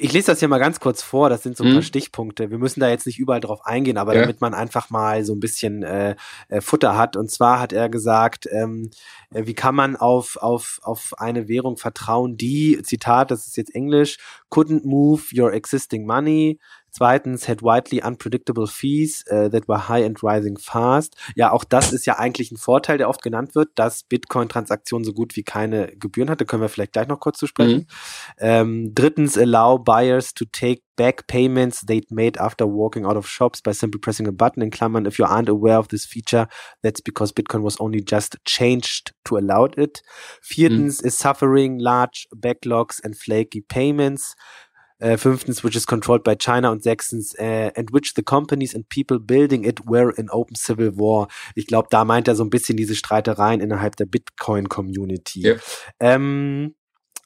[0.01, 1.75] ich lese das hier mal ganz kurz vor, das sind so ein mhm.
[1.75, 2.51] paar Stichpunkte.
[2.51, 4.21] Wir müssen da jetzt nicht überall drauf eingehen, aber ja.
[4.23, 6.15] damit man einfach mal so ein bisschen äh,
[6.49, 7.17] äh, Futter hat.
[7.17, 8.91] Und zwar hat er gesagt, ähm,
[9.33, 13.75] äh, wie kann man auf, auf, auf eine Währung vertrauen, die, Zitat, das ist jetzt
[13.75, 14.19] Englisch,
[14.51, 16.59] couldn't move your existing money,
[16.99, 21.17] Zweitens, had widely unpredictable fees uh, that were high and rising fast.
[21.37, 25.13] Ja, auch das ist ja eigentlich ein Vorteil, der oft genannt wird, dass Bitcoin-Transaktionen so
[25.13, 26.45] gut wie keine Gebühren hatte.
[26.45, 27.79] Können wir vielleicht gleich noch kurz zu sprechen.
[27.79, 27.87] Mhm.
[28.39, 33.63] Ähm, drittens, allow buyers to take back payments they'd made after walking out of shops
[33.63, 34.63] by simply pressing a button.
[34.63, 36.49] In Klammern, if you aren't aware of this feature,
[36.83, 40.03] that's because Bitcoin was only just changed to allow it.
[40.43, 41.07] Viertens, mhm.
[41.07, 44.35] is suffering large backlogs and flaky payments.
[45.01, 48.89] Äh, fünftens, which is controlled by China und sechstens, äh, and which the companies and
[48.89, 51.29] people building it were in open civil war.
[51.55, 55.43] Ich glaube, da meint er so ein bisschen diese Streitereien innerhalb der Bitcoin-Community.
[55.43, 55.55] Ja.
[56.01, 56.75] Ähm,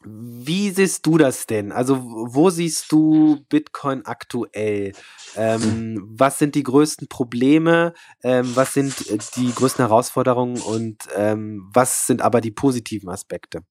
[0.04, 1.72] wie siehst du das denn?
[1.72, 4.92] Also, wo siehst du Bitcoin aktuell?
[5.36, 7.94] Ähm, was sind die größten Probleme?
[8.22, 8.94] Ähm, was sind
[9.36, 10.60] die größten Herausforderungen?
[10.60, 13.62] Und ähm, was sind aber die positiven Aspekte?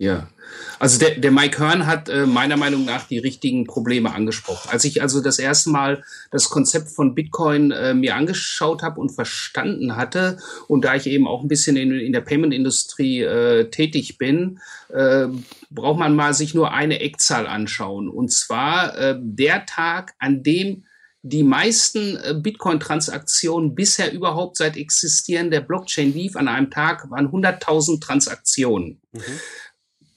[0.00, 0.30] Ja,
[0.78, 4.70] also der, der Mike Hearn hat äh, meiner Meinung nach die richtigen Probleme angesprochen.
[4.70, 9.10] Als ich also das erste Mal das Konzept von Bitcoin äh, mir angeschaut habe und
[9.10, 14.16] verstanden hatte und da ich eben auch ein bisschen in, in der Payment-Industrie äh, tätig
[14.16, 15.26] bin, äh,
[15.70, 18.08] braucht man mal sich nur eine Eckzahl anschauen.
[18.08, 20.84] Und zwar äh, der Tag, an dem
[21.22, 27.28] die meisten äh, Bitcoin-Transaktionen bisher überhaupt seit Existieren der Blockchain lief, an einem Tag waren
[27.28, 29.02] 100.000 Transaktionen.
[29.12, 29.20] Mhm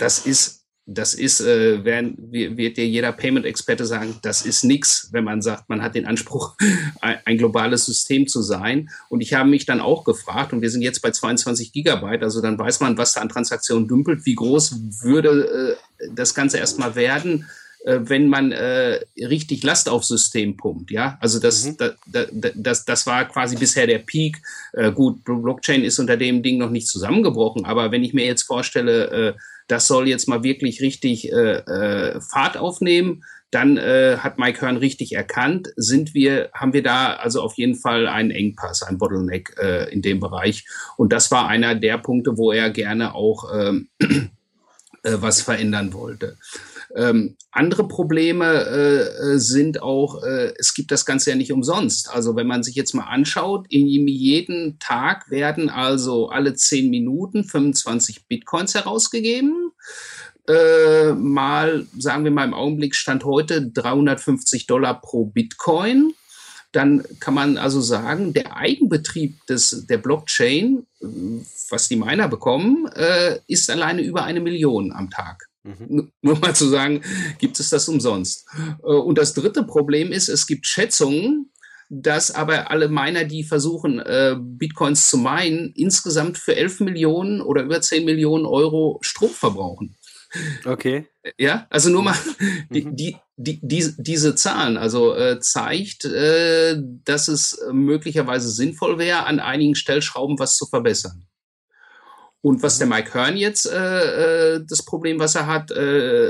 [0.03, 5.23] das ist das ist, äh, werden, wird dir jeder Payment-Experte sagen, das ist nichts, wenn
[5.23, 6.55] man sagt, man hat den Anspruch,
[7.01, 8.89] ein, globales System zu sein.
[9.07, 12.41] Und ich habe mich dann auch gefragt, und wir sind jetzt bei 22 Gigabyte, also
[12.41, 16.95] dann weiß man, was da an Transaktionen dümpelt, wie groß würde äh, das Ganze erstmal
[16.95, 17.45] werden,
[17.85, 20.91] äh, wenn man äh, richtig Last aufs System pumpt.
[20.91, 21.77] Ja, also das, mhm.
[21.77, 24.41] da, da, das, das war quasi bisher der Peak.
[24.73, 28.43] Äh, gut, Blockchain ist unter dem Ding noch nicht zusammengebrochen, aber wenn ich mir jetzt
[28.43, 29.33] vorstelle, äh,
[29.67, 33.23] das soll jetzt mal wirklich richtig äh, äh, Fahrt aufnehmen,
[33.53, 37.75] dann äh, hat Mike Hearn richtig erkannt, sind wir, haben wir da also auf jeden
[37.75, 40.65] Fall einen Engpass, ein Bottleneck äh, in dem Bereich.
[40.97, 44.17] Und das war einer der Punkte, wo er gerne auch ähm, äh,
[45.03, 46.37] was verändern wollte.
[46.95, 52.09] Ähm, andere Probleme äh, sind auch, äh, es gibt das Ganze ja nicht umsonst.
[52.09, 57.43] Also wenn man sich jetzt mal anschaut, in jedem Tag werden also alle zehn Minuten
[57.43, 59.71] 25 Bitcoins herausgegeben.
[60.47, 66.13] Äh, mal, sagen wir mal im Augenblick stand heute 350 Dollar pro Bitcoin.
[66.73, 70.85] Dann kann man also sagen, der Eigenbetrieb des, der Blockchain,
[71.69, 75.47] was die Miner bekommen, äh, ist alleine über eine Million am Tag.
[75.63, 76.11] Mhm.
[76.21, 77.01] Nur mal zu sagen,
[77.39, 78.47] gibt es das umsonst.
[78.83, 81.51] Äh, und das dritte Problem ist, es gibt Schätzungen,
[81.89, 87.63] dass aber alle Miner, die versuchen, äh, Bitcoins zu meinen, insgesamt für 11 Millionen oder
[87.63, 89.95] über 10 Millionen Euro Strom verbrauchen.
[90.65, 91.05] Okay.
[91.37, 92.15] Ja, also nur mal
[92.71, 92.95] die, mhm.
[92.95, 99.39] die, die, die, diese Zahlen, also äh, zeigt, äh, dass es möglicherweise sinnvoll wäre, an
[99.39, 101.27] einigen Stellschrauben was zu verbessern.
[102.43, 102.93] Und was der mhm.
[102.93, 106.29] Mike Hearn jetzt, äh, äh, das Problem, was er hat, äh,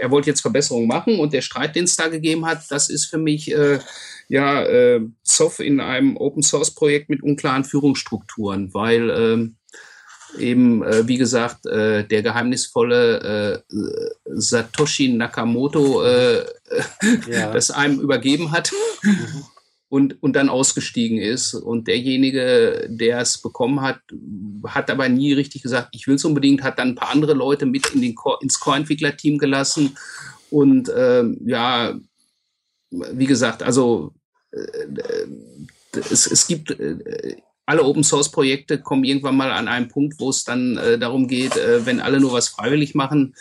[0.00, 3.06] er wollte jetzt Verbesserungen machen und der Streit, den es da gegeben hat, das ist
[3.06, 3.80] für mich äh,
[4.28, 11.08] ja äh, Zoff in einem Open Source Projekt mit unklaren Führungsstrukturen, weil äh, eben, äh,
[11.08, 13.76] wie gesagt, äh, der geheimnisvolle äh,
[14.26, 16.44] Satoshi Nakamoto äh,
[17.28, 17.50] ja.
[17.52, 18.70] das einem übergeben hat.
[19.02, 19.42] Mhm
[19.88, 21.54] und, und dann ausgestiegen ist.
[21.54, 24.00] Und derjenige, der es bekommen hat,
[24.66, 27.66] hat aber nie richtig gesagt, ich will es unbedingt, hat dann ein paar andere Leute
[27.66, 29.96] mit in den Core, ins Core-Entwickler-Team gelassen.
[30.50, 31.98] Und ähm, ja,
[32.90, 34.12] wie gesagt, also
[34.52, 34.58] äh,
[36.10, 40.30] es, es gibt äh, alle Open Source Projekte kommen irgendwann mal an einen Punkt, wo
[40.30, 43.34] es dann äh, darum geht, äh, wenn alle nur was freiwillig machen,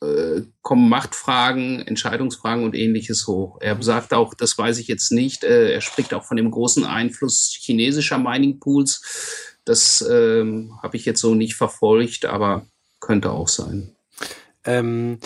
[0.00, 3.58] äh, kommen Machtfragen, Entscheidungsfragen und ähnliches hoch.
[3.60, 6.84] Er sagt auch, das weiß ich jetzt nicht, äh, er spricht auch von dem großen
[6.84, 9.56] Einfluss chinesischer Mining Pools.
[9.64, 12.66] Das ähm, habe ich jetzt so nicht verfolgt, aber
[13.00, 13.94] könnte auch sein.
[14.64, 15.18] Ähm,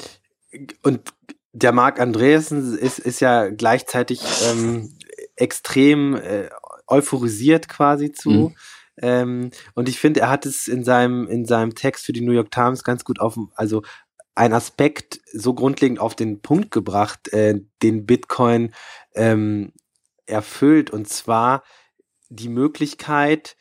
[0.83, 1.13] und
[1.53, 4.97] der Marc Andreessen ist, ist ja gleichzeitig ähm,
[5.37, 6.49] extrem äh,
[6.87, 8.31] euphorisiert quasi zu.
[8.31, 8.55] Mhm.
[9.01, 12.33] Ähm, und ich finde, er hat es in seinem, in seinem Text für die New
[12.33, 13.83] York Times ganz gut auf, also
[14.35, 18.73] ein Aspekt so grundlegend auf den Punkt gebracht, äh, den Bitcoin
[19.15, 19.73] ähm,
[20.27, 21.63] erfüllt, und zwar
[22.29, 23.57] die Möglichkeit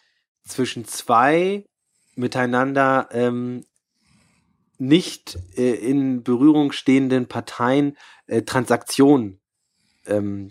[0.46, 1.66] zwischen zwei
[2.16, 3.66] miteinander ähm,
[4.78, 9.40] nicht äh, in Berührung stehenden Parteien äh, Transaktionen
[10.06, 10.50] ähm,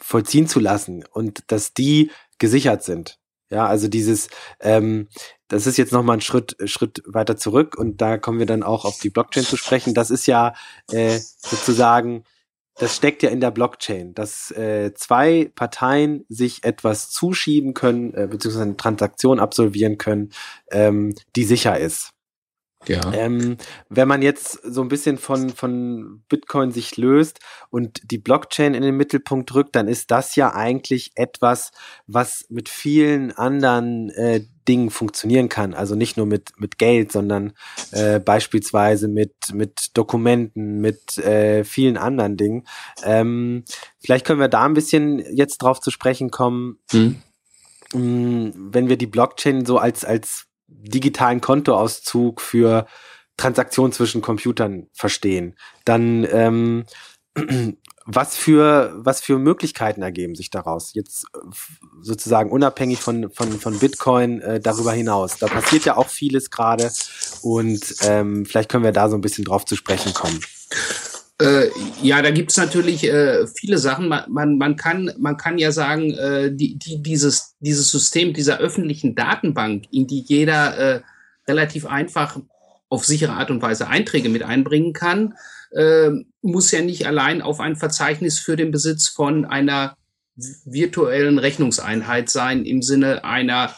[0.00, 3.17] vollziehen zu lassen und dass die gesichert sind.
[3.50, 4.28] Ja, also dieses,
[4.60, 5.08] ähm,
[5.48, 8.84] das ist jetzt nochmal ein Schritt, Schritt weiter zurück und da kommen wir dann auch
[8.84, 9.94] auf die Blockchain zu sprechen.
[9.94, 10.54] Das ist ja
[10.92, 12.24] äh, sozusagen,
[12.78, 18.28] das steckt ja in der Blockchain, dass äh, zwei Parteien sich etwas zuschieben können, äh,
[18.30, 20.30] beziehungsweise eine Transaktion absolvieren können,
[20.70, 22.10] ähm, die sicher ist.
[22.86, 23.12] Ja.
[23.12, 23.56] Ähm,
[23.88, 28.82] wenn man jetzt so ein bisschen von, von Bitcoin sich löst und die Blockchain in
[28.82, 31.72] den Mittelpunkt rückt, dann ist das ja eigentlich etwas,
[32.06, 35.74] was mit vielen anderen äh, Dingen funktionieren kann.
[35.74, 37.52] Also nicht nur mit, mit Geld, sondern
[37.90, 42.66] äh, beispielsweise mit, mit Dokumenten, mit äh, vielen anderen Dingen.
[43.02, 43.64] Ähm,
[43.98, 46.78] vielleicht können wir da ein bisschen jetzt drauf zu sprechen kommen.
[46.90, 47.16] Hm.
[47.94, 52.86] Mm, wenn wir die Blockchain so als, als digitalen Kontoauszug für
[53.36, 56.84] Transaktionen zwischen Computern verstehen, dann ähm,
[58.06, 60.94] was für was für Möglichkeiten ergeben sich daraus?
[60.94, 61.38] Jetzt äh,
[62.00, 65.38] sozusagen unabhängig von von von Bitcoin äh, darüber hinaus.
[65.38, 66.90] Da passiert ja auch vieles gerade.
[67.42, 70.40] Und ähm, vielleicht können wir da so ein bisschen drauf zu sprechen kommen
[71.40, 71.70] äh,
[72.02, 74.08] ja, da gibt's natürlich äh, viele Sachen.
[74.08, 78.58] Man, man, man, kann, man kann ja sagen, äh, die, die, dieses, dieses System dieser
[78.58, 81.00] öffentlichen Datenbank, in die jeder äh,
[81.46, 82.40] relativ einfach
[82.88, 85.34] auf sichere Art und Weise Einträge mit einbringen kann,
[85.70, 86.10] äh,
[86.42, 89.96] muss ja nicht allein auf ein Verzeichnis für den Besitz von einer
[90.34, 93.74] virtuellen Rechnungseinheit sein im Sinne einer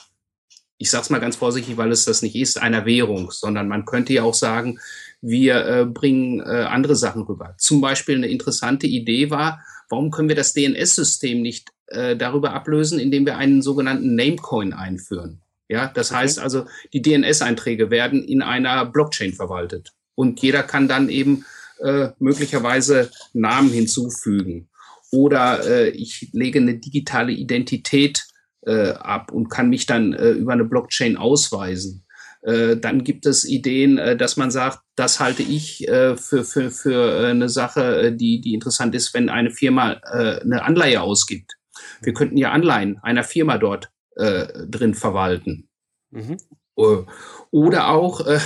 [0.82, 3.84] ich sage es mal ganz vorsichtig, weil es das nicht ist, einer Währung, sondern man
[3.84, 4.78] könnte ja auch sagen,
[5.22, 7.54] wir äh, bringen äh, andere Sachen rüber.
[7.58, 12.98] Zum Beispiel eine interessante Idee war, warum können wir das DNS-System nicht äh, darüber ablösen,
[12.98, 15.42] indem wir einen sogenannten Namecoin einführen?
[15.68, 16.20] Ja, das okay.
[16.20, 21.44] heißt also, die DNS-Einträge werden in einer Blockchain verwaltet und jeder kann dann eben
[21.78, 24.68] äh, möglicherweise Namen hinzufügen.
[25.12, 28.26] Oder äh, ich lege eine digitale Identität
[28.66, 32.04] äh, ab und kann mich dann äh, über eine Blockchain ausweisen.
[32.42, 36.70] Äh, dann gibt es Ideen, äh, dass man sagt, das halte ich äh, für, für,
[36.70, 41.56] für eine Sache, die, die interessant ist, wenn eine Firma eine Anleihe ausgibt.
[42.02, 45.68] Wir könnten ja Anleihen einer Firma dort drin verwalten.
[46.10, 46.36] Mhm.
[46.74, 48.38] Oder auch, äh,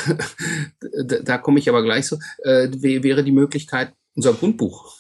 [1.25, 4.95] da komme ich aber gleich so, äh, wäre die Möglichkeit, unser Grundbuch.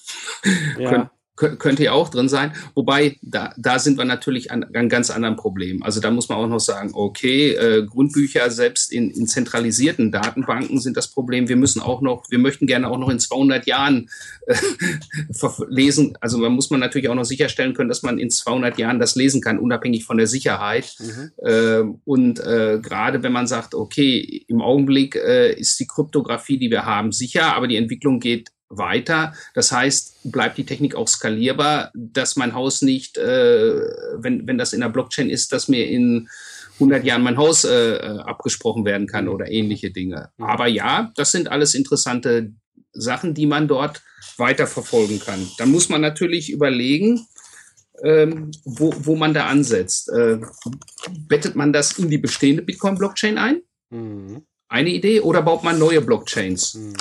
[0.78, 2.52] Ja könnte ja auch drin sein.
[2.74, 5.82] Wobei, da, da sind wir natürlich an, an ganz anderen Problem.
[5.82, 10.80] Also da muss man auch noch sagen, okay, äh, Grundbücher selbst in, in zentralisierten Datenbanken
[10.80, 11.48] sind das Problem.
[11.48, 14.08] Wir müssen auch noch, wir möchten gerne auch noch in 200 Jahren
[14.46, 14.54] äh,
[15.68, 16.16] lesen.
[16.20, 19.16] Also man muss man natürlich auch noch sicherstellen können, dass man in 200 Jahren das
[19.16, 20.94] lesen kann, unabhängig von der Sicherheit.
[21.00, 21.30] Mhm.
[21.38, 26.70] Äh, und äh, gerade wenn man sagt, okay, im Augenblick äh, ist die Kryptographie, die
[26.70, 29.34] wir haben, sicher, aber die Entwicklung geht weiter.
[29.54, 33.80] Das heißt, bleibt die Technik auch skalierbar, dass mein Haus nicht, äh,
[34.16, 36.28] wenn, wenn das in der Blockchain ist, dass mir in
[36.74, 40.30] 100 Jahren mein Haus äh, abgesprochen werden kann oder ähnliche Dinge.
[40.36, 40.44] Mhm.
[40.44, 42.52] Aber ja, das sind alles interessante
[42.92, 44.02] Sachen, die man dort
[44.36, 45.48] weiterverfolgen kann.
[45.58, 47.26] Dann muss man natürlich überlegen,
[48.02, 50.08] ähm, wo, wo man da ansetzt.
[50.10, 50.40] Äh,
[51.28, 53.62] bettet man das in die bestehende Bitcoin-Blockchain ein?
[53.90, 54.42] Mhm.
[54.68, 56.74] Eine Idee oder baut man neue Blockchains?
[56.74, 56.96] Mhm.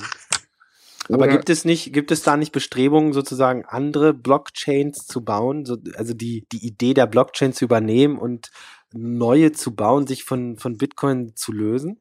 [1.10, 5.78] Aber gibt es nicht, gibt es da nicht Bestrebungen, sozusagen andere Blockchains zu bauen, so,
[5.96, 8.52] also die, die Idee der Blockchain zu übernehmen und
[8.94, 12.00] neue zu bauen, sich von, von Bitcoin zu lösen?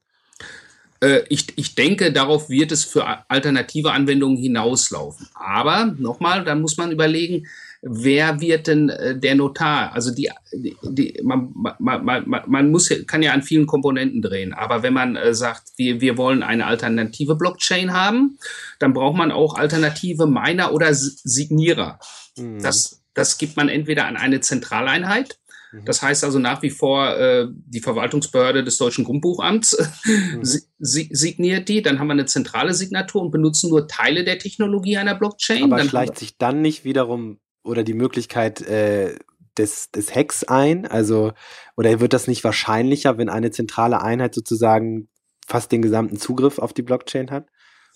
[1.02, 5.28] Äh, ich, ich denke, darauf wird es für alternative Anwendungen hinauslaufen.
[5.34, 7.46] Aber nochmal, da muss man überlegen,
[7.82, 9.92] wer wird denn äh, der Notar?
[9.92, 14.54] Also die, die, die man, man, man, man muss, kann ja an vielen Komponenten drehen,
[14.54, 18.38] aber wenn man äh, sagt, wir, wir wollen eine alternative Blockchain haben,
[18.78, 21.98] dann braucht man auch alternative Miner oder Signierer.
[22.38, 22.62] Mhm.
[22.62, 25.40] Das, das gibt man entweder an eine Zentraleinheit,
[25.72, 25.84] mhm.
[25.84, 30.40] das heißt also nach wie vor, äh, die Verwaltungsbehörde des Deutschen Grundbuchamts mhm.
[30.78, 35.16] signiert die, dann haben wir eine zentrale Signatur und benutzen nur Teile der Technologie einer
[35.16, 35.64] Blockchain.
[35.64, 39.16] Aber dann schleicht sich dann nicht wiederum oder die Möglichkeit äh,
[39.56, 40.86] des, des Hacks ein?
[40.86, 41.32] Also,
[41.76, 45.08] oder wird das nicht wahrscheinlicher, wenn eine zentrale Einheit sozusagen
[45.46, 47.48] fast den gesamten Zugriff auf die Blockchain hat?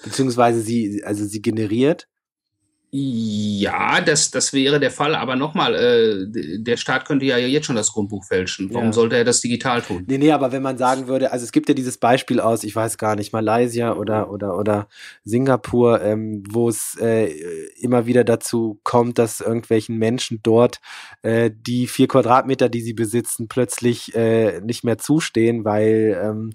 [0.02, 2.08] Beziehungsweise sie, also sie generiert?
[2.98, 5.14] Ja, das, das wäre der Fall.
[5.14, 8.72] Aber nochmal, äh, der Staat könnte ja jetzt schon das Grundbuch fälschen.
[8.72, 8.92] Warum ja.
[8.94, 10.04] sollte er das digital tun?
[10.06, 12.74] Nee, nee, aber wenn man sagen würde, also es gibt ja dieses Beispiel aus, ich
[12.74, 14.88] weiß gar nicht, Malaysia oder, oder, oder
[15.24, 17.26] Singapur, ähm, wo es äh,
[17.78, 20.80] immer wieder dazu kommt, dass irgendwelchen Menschen dort
[21.20, 26.54] äh, die vier Quadratmeter, die sie besitzen, plötzlich äh, nicht mehr zustehen, weil ähm,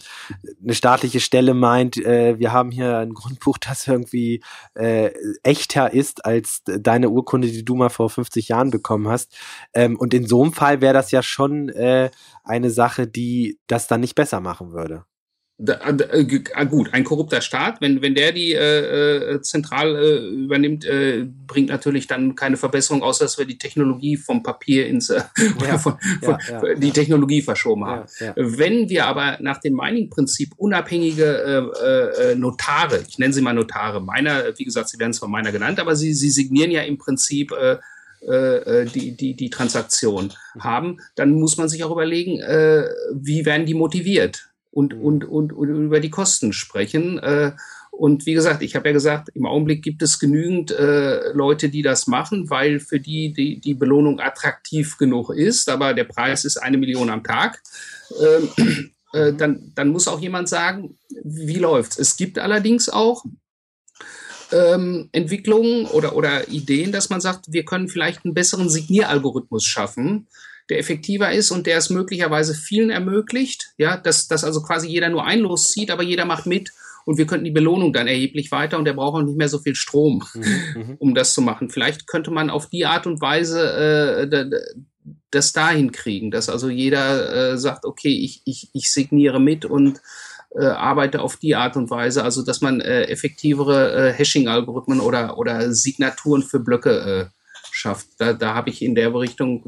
[0.64, 4.42] eine staatliche Stelle meint, äh, wir haben hier ein Grundbuch, das irgendwie
[4.74, 5.12] äh,
[5.44, 6.31] echter ist als
[6.66, 9.36] deine Urkunde, die du mal vor 50 Jahren bekommen hast.
[9.74, 12.10] Ähm, und in so einem Fall wäre das ja schon äh,
[12.44, 15.06] eine Sache, die das dann nicht besser machen würde.
[15.64, 20.18] Da, da, äh, gut, ein korrupter Staat, wenn, wenn der die äh, äh, zentral äh,
[20.28, 25.12] übernimmt, äh, bringt natürlich dann keine Verbesserung, außer dass wir die Technologie vom Papier ins
[25.12, 25.22] äh,
[25.62, 28.10] ja, von, von, ja, ja, die Technologie verschoben haben.
[28.36, 34.02] Wenn wir aber nach dem Mining-Prinzip unabhängige äh, äh, Notare, ich nenne sie mal Notare,
[34.02, 37.52] meiner, wie gesagt, sie werden zwar meiner genannt, aber sie, sie signieren ja im Prinzip
[37.52, 37.78] äh,
[38.22, 40.64] äh, die, die, die Transaktion mhm.
[40.64, 44.51] haben, dann muss man sich auch überlegen, äh, wie werden die motiviert?
[44.72, 45.02] Und, mhm.
[45.02, 47.20] und, und, und über die Kosten sprechen.
[47.20, 47.52] Äh,
[47.92, 51.82] und wie gesagt, ich habe ja gesagt, im Augenblick gibt es genügend äh, Leute, die
[51.82, 56.58] das machen, weil für die, die die Belohnung attraktiv genug ist, aber der Preis ist
[56.58, 57.62] eine Million am Tag.
[58.20, 59.38] Ähm, äh, mhm.
[59.38, 62.00] dann, dann muss auch jemand sagen, wie läuft's.
[62.00, 63.26] Es gibt allerdings auch
[64.52, 70.28] ähm, Entwicklungen oder, oder Ideen, dass man sagt, wir können vielleicht einen besseren Signieralgorithmus schaffen,
[70.72, 75.10] der effektiver ist und der es möglicherweise vielen ermöglicht, ja, dass, dass also quasi jeder
[75.10, 76.72] nur ein Los zieht, aber jeder macht mit
[77.04, 79.60] und wir könnten die Belohnung dann erheblich weiter und der braucht auch nicht mehr so
[79.60, 80.42] viel Strom, mhm,
[80.76, 80.96] mhm.
[81.00, 81.70] um das zu machen.
[81.70, 84.50] Vielleicht könnte man auf die Art und Weise äh,
[85.30, 90.00] das dahin kriegen, dass also jeder äh, sagt, okay, ich, ich, ich signiere mit und
[90.56, 95.38] äh, arbeite auf die Art und Weise, also dass man äh, effektivere äh, Hashing-Algorithmen oder,
[95.38, 97.41] oder Signaturen für Blöcke äh,
[97.72, 98.08] schafft.
[98.18, 99.64] Da, da habe ich in der Richtung,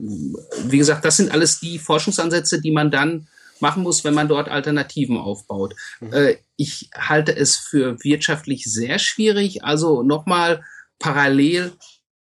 [0.65, 3.27] wie gesagt, das sind alles die Forschungsansätze, die man dann
[3.59, 5.75] machen muss, wenn man dort Alternativen aufbaut.
[5.99, 6.13] Mhm.
[6.13, 10.63] Äh, ich halte es für wirtschaftlich sehr schwierig, also nochmal
[10.99, 11.71] parallel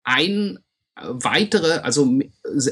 [0.05, 0.59] ein
[0.95, 2.19] weitere, also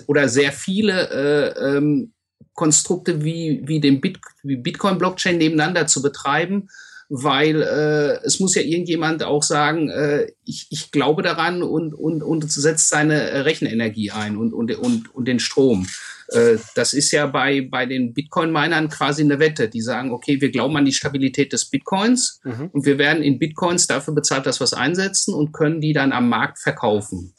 [0.07, 2.13] oder sehr viele äh, ähm,
[2.55, 6.69] Konstrukte wie, wie den Bit, wie Bitcoin-Blockchain nebeneinander zu betreiben
[7.13, 12.23] weil äh, es muss ja irgendjemand auch sagen, äh, ich, ich glaube daran und, und,
[12.23, 15.89] und setzt seine Rechenenergie ein und, und, und, und den Strom.
[16.29, 19.69] Äh, das ist ja bei, bei den Bitcoin-Minern quasi eine Wette.
[19.69, 22.71] Die sagen, okay, wir glauben an die Stabilität des Bitcoins mhm.
[22.73, 26.13] und wir werden in Bitcoins dafür bezahlt, dass wir es einsetzen und können die dann
[26.13, 27.35] am Markt verkaufen.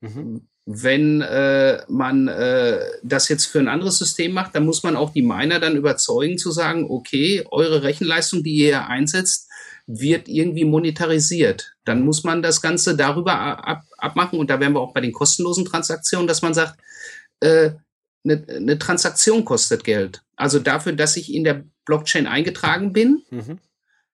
[0.00, 4.96] Mhm wenn äh, man äh, das jetzt für ein anderes System macht, dann muss man
[4.96, 9.50] auch die Miner dann überzeugen zu sagen, okay, eure Rechenleistung, die ihr einsetzt,
[9.86, 11.74] wird irgendwie monetarisiert.
[11.84, 15.12] Dann muss man das Ganze darüber ab, abmachen und da wären wir auch bei den
[15.12, 16.78] kostenlosen Transaktionen, dass man sagt,
[17.40, 17.72] äh,
[18.24, 20.22] eine, eine Transaktion kostet Geld.
[20.34, 23.58] Also dafür, dass ich in der Blockchain eingetragen bin, mhm.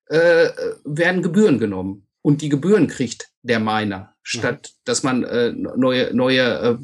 [0.07, 0.49] äh,
[0.85, 4.81] werden Gebühren genommen und die Gebühren kriegt der Miner, statt mhm.
[4.85, 6.77] dass man äh, neue, neue äh,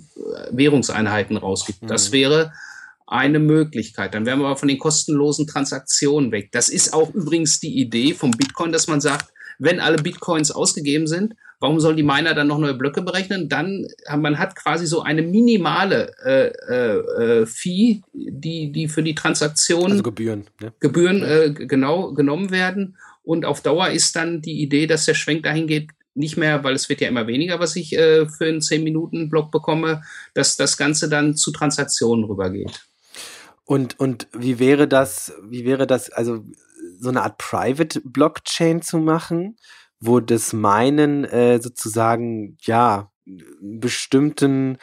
[0.50, 1.82] Währungseinheiten rausgibt.
[1.82, 1.86] Mhm.
[1.88, 2.52] Das wäre
[3.06, 4.14] eine Möglichkeit.
[4.14, 6.50] Dann wären wir aber von den kostenlosen Transaktionen weg.
[6.52, 11.06] Das ist auch übrigens die Idee vom Bitcoin, dass man sagt, wenn alle Bitcoins ausgegeben
[11.06, 13.48] sind, warum sollen die Miner dann noch neue Blöcke berechnen?
[13.48, 19.14] Dann man hat quasi so eine minimale äh, äh, äh Fee, die die für die
[19.14, 20.72] Transaktion also Gebühren ne?
[20.80, 25.44] Gebühren äh, genau genommen werden und auf Dauer ist dann die Idee, dass der Schwenk
[25.44, 28.60] dahin geht, nicht mehr, weil es wird ja immer weniger, was ich äh, für einen
[28.60, 30.02] 10-Minuten-Block bekomme,
[30.34, 32.86] dass das Ganze dann zu Transaktionen rübergeht.
[33.64, 36.44] Und, und wie wäre das, wie wäre das, also
[36.98, 39.56] so eine Art Private Blockchain zu machen,
[40.00, 43.10] wo das Meinen äh, sozusagen, ja,
[43.60, 44.78] bestimmten,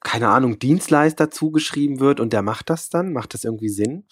[0.00, 3.12] keine Ahnung, Dienstleister zugeschrieben wird und der macht das dann?
[3.12, 4.04] Macht das irgendwie Sinn?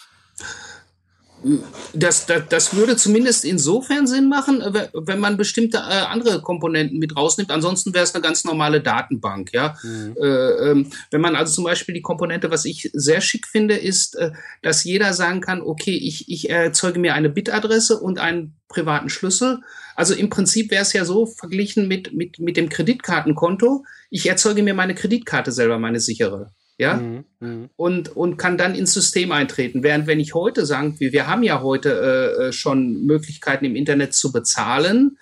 [1.92, 6.98] Das, das, das würde zumindest insofern Sinn machen, äh, wenn man bestimmte äh, andere Komponenten
[6.98, 7.50] mit rausnimmt.
[7.50, 9.52] Ansonsten wäre es eine ganz normale Datenbank.
[9.52, 9.76] Ja?
[9.82, 10.16] Mhm.
[10.20, 14.16] Äh, ähm, wenn man also zum Beispiel die Komponente, was ich sehr schick finde, ist,
[14.16, 19.10] äh, dass jeder sagen kann, okay, ich, ich erzeuge mir eine Bitadresse und einen privaten
[19.10, 19.60] Schlüssel.
[19.94, 23.84] Also im Prinzip wäre es ja so verglichen mit, mit, mit dem Kreditkartenkonto.
[24.10, 28.74] Ich erzeuge mir meine Kreditkarte selber, meine sichere ja, mhm, mhm, und, und kann dann
[28.74, 29.82] ins System eintreten.
[29.82, 33.76] Während wenn ich heute sagen, wir, wir haben ja heute äh, äh, schon Möglichkeiten im
[33.76, 35.18] Internet zu bezahlen,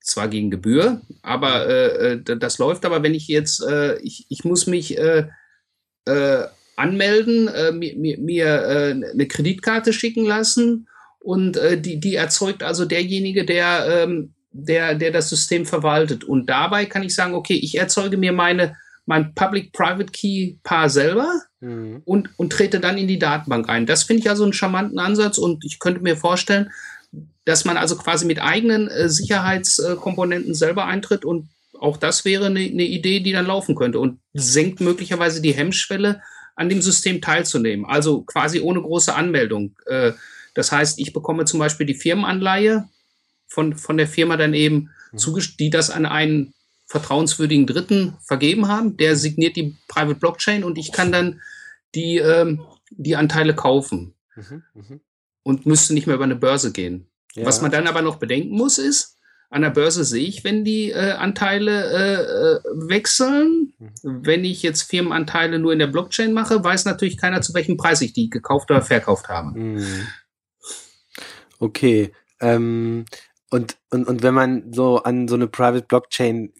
[0.00, 2.84] zwar gegen Gebühr, aber äh, äh das läuft.
[2.86, 5.26] Aber wenn ich jetzt, äh, ich, ich muss mich äh,
[6.76, 10.86] anmelden, mir, mir, mir eine Kreditkarte schicken lassen
[11.18, 16.24] und die, die erzeugt also derjenige, der ähm, der, der das System verwaltet.
[16.24, 18.76] Und dabei kann ich sagen, okay, ich erzeuge mir meine,
[19.06, 21.28] mein Public-Private Key Paar selber
[21.60, 22.02] mhm.
[22.04, 23.86] und, und trete dann in die Datenbank ein.
[23.86, 26.70] Das finde ich also einen charmanten Ansatz und ich könnte mir vorstellen,
[27.44, 31.48] dass man also quasi mit eigenen äh, Sicherheitskomponenten selber eintritt und
[31.78, 36.22] auch das wäre eine, eine Idee, die dann laufen könnte und senkt möglicherweise die Hemmschwelle,
[36.56, 37.84] an dem System teilzunehmen.
[37.84, 39.76] Also quasi ohne große Anmeldung.
[39.86, 40.12] Äh,
[40.54, 42.88] das heißt, ich bekomme zum Beispiel die Firmenanleihe
[43.48, 45.42] von, von der Firma dann eben, mhm.
[45.58, 46.54] die das an einen
[46.86, 48.96] vertrauenswürdigen Dritten vergeben haben.
[48.96, 51.40] Der signiert die Private Blockchain und ich kann dann
[51.94, 55.00] die, ähm, die Anteile kaufen mhm, mh.
[55.42, 57.08] und müsste nicht mehr über eine Börse gehen.
[57.34, 57.46] Ja.
[57.46, 59.14] Was man dann aber noch bedenken muss, ist,
[59.50, 63.72] an der Börse sehe ich, wenn die äh, Anteile äh, äh, wechseln.
[63.78, 64.26] Mhm.
[64.26, 68.00] Wenn ich jetzt Firmenanteile nur in der Blockchain mache, weiß natürlich keiner, zu welchem Preis
[68.00, 69.56] ich die gekauft oder verkauft habe.
[69.56, 70.06] Mhm.
[71.60, 72.12] Okay.
[72.40, 73.04] Ähm,
[73.50, 76.52] und, und, und wenn man so an so eine Private Blockchain,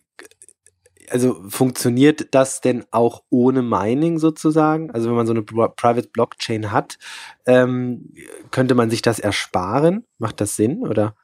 [1.11, 4.91] also funktioniert das denn auch ohne Mining sozusagen?
[4.91, 6.99] Also wenn man so eine Private Blockchain hat,
[7.47, 8.15] ähm,
[8.51, 10.07] könnte man sich das ersparen?
[10.19, 11.15] Macht das Sinn oder?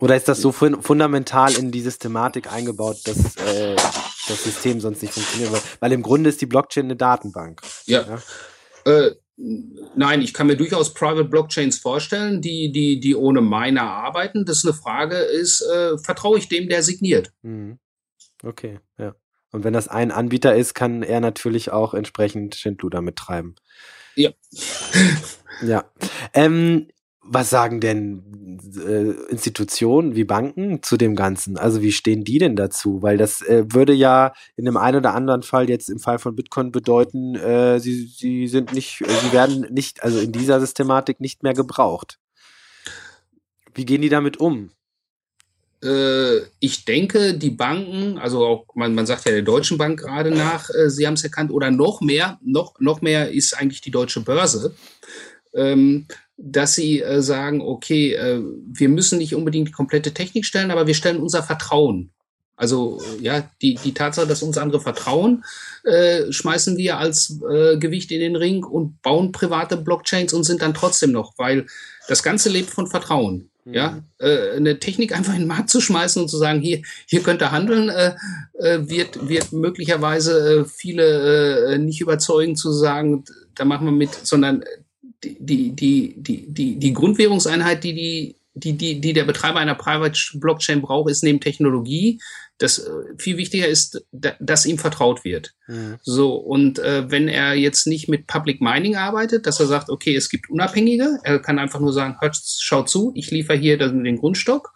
[0.00, 3.76] Oder ist das so fun fundamental in die Systematik eingebaut, dass äh,
[4.28, 5.52] das System sonst nicht funktioniert?
[5.52, 7.62] Weil, weil im Grunde ist die Blockchain eine Datenbank.
[7.86, 8.02] Ja.
[8.84, 8.92] ja?
[8.92, 14.44] Äh, Nein, ich kann mir durchaus Private Blockchains vorstellen, die, die, die ohne Miner arbeiten.
[14.44, 17.32] Das ist eine Frage, ist, äh, vertraue ich dem, der signiert?
[17.42, 17.78] Mhm.
[18.42, 19.14] Okay, ja.
[19.50, 23.54] Und wenn das ein Anbieter ist, kann er natürlich auch entsprechend Schindluder mittreiben.
[24.16, 24.30] Ja.
[25.62, 25.84] ja.
[26.32, 26.88] Ähm,
[27.26, 31.56] was sagen denn äh, Institutionen wie Banken zu dem Ganzen?
[31.56, 33.02] Also wie stehen die denn dazu?
[33.02, 36.36] Weil das äh, würde ja in dem einen oder anderen Fall jetzt im Fall von
[36.36, 41.42] Bitcoin bedeuten, äh, sie, sie sind nicht, sie werden nicht, also in dieser Systematik nicht
[41.42, 42.18] mehr gebraucht.
[43.74, 44.70] Wie gehen die damit um?
[45.82, 50.30] Äh, ich denke, die Banken, also auch man, man sagt ja der Deutschen Bank gerade
[50.30, 53.90] nach, äh, sie haben es erkannt, oder noch mehr, noch, noch mehr ist eigentlich die
[53.90, 54.74] deutsche Börse.
[55.54, 56.06] Ähm,
[56.36, 60.86] dass sie äh, sagen, okay, äh, wir müssen nicht unbedingt die komplette Technik stellen, aber
[60.86, 62.10] wir stellen unser Vertrauen.
[62.56, 65.44] Also ja, die, die Tatsache, dass uns andere vertrauen,
[65.82, 70.62] äh, schmeißen wir als äh, Gewicht in den Ring und bauen private Blockchains und sind
[70.62, 71.66] dann trotzdem noch, weil
[72.08, 73.50] das Ganze lebt von Vertrauen.
[73.64, 73.74] Mhm.
[73.74, 77.22] Ja, äh, eine Technik einfach in den Markt zu schmeißen und zu sagen, hier, hier
[77.22, 78.14] könnt ihr handeln, äh,
[78.54, 83.24] äh, wird, wird möglicherweise äh, viele äh, nicht überzeugen zu sagen,
[83.56, 84.64] da machen wir mit, sondern
[85.24, 90.18] die, die, die, die, die Grundwährungseinheit, die, die, die, die, die der Betreiber einer Private
[90.34, 92.20] Blockchain braucht, ist neben Technologie.
[92.58, 95.54] Das äh, viel wichtiger ist, dass ihm vertraut wird.
[95.66, 95.96] Mhm.
[96.02, 100.14] So, und äh, wenn er jetzt nicht mit Public Mining arbeitet, dass er sagt, okay,
[100.14, 104.18] es gibt Unabhängige, er kann einfach nur sagen, hört, schaut zu, ich liefere hier den
[104.18, 104.72] Grundstock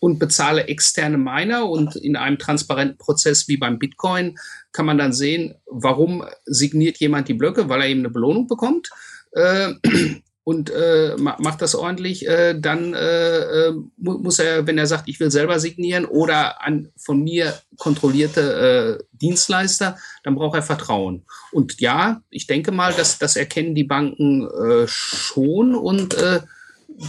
[0.00, 4.36] und bezahle externe Miner und in einem transparenten Prozess wie beim Bitcoin
[4.72, 8.90] kann man dann sehen, warum signiert jemand die Blöcke, weil er eben eine Belohnung bekommt
[9.32, 9.72] äh,
[10.44, 15.20] und äh, macht das ordentlich, äh, dann äh, äh muss er, wenn er sagt, ich
[15.20, 21.24] will selber signieren oder an von mir kontrollierte äh, Dienstleister, dann braucht er Vertrauen.
[21.52, 26.16] Und ja, ich denke mal, dass das erkennen die Banken äh, schon und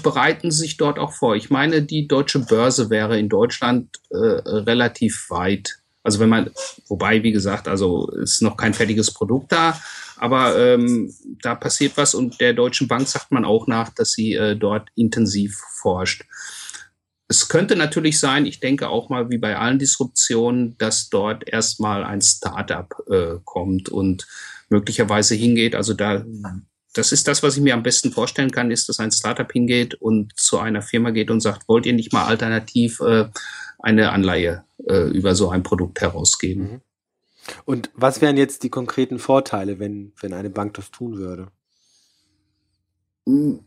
[0.04, 1.36] bereiten sich dort auch vor.
[1.36, 5.82] Ich meine, die deutsche Börse wäre in Deutschland relativ weit.
[6.04, 6.50] Also wenn man,
[6.88, 9.80] wobei, wie gesagt, also ist noch kein fertiges Produkt da,
[10.22, 11.12] aber ähm,
[11.42, 14.90] da passiert was und der Deutschen Bank sagt man auch nach, dass sie äh, dort
[14.94, 16.26] intensiv forscht.
[17.28, 22.04] Es könnte natürlich sein, ich denke auch mal wie bei allen Disruptionen, dass dort erstmal
[22.04, 24.28] ein Startup äh, kommt und
[24.70, 25.74] möglicherweise hingeht.
[25.74, 26.24] Also da,
[26.94, 29.96] das ist das, was ich mir am besten vorstellen kann, ist, dass ein Startup hingeht
[29.96, 33.26] und zu einer Firma geht und sagt, wollt ihr nicht mal alternativ äh,
[33.80, 36.82] eine Anleihe äh, über so ein Produkt herausgeben?
[37.66, 41.48] Und was wären jetzt die konkreten Vorteile, wenn, wenn eine Bank das tun würde?
[43.26, 43.66] Hm,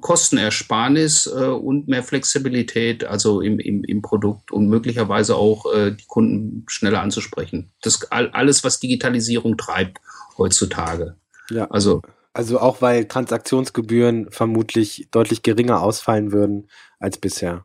[0.00, 6.04] Kostenersparnis äh, und mehr Flexibilität, also im, im, im Produkt und möglicherweise auch äh, die
[6.06, 7.72] Kunden schneller anzusprechen.
[7.80, 10.00] Das alles, was Digitalisierung treibt
[10.36, 11.16] heutzutage.
[11.48, 11.70] Ja.
[11.70, 12.02] Also,
[12.34, 17.64] also auch weil Transaktionsgebühren vermutlich deutlich geringer ausfallen würden als bisher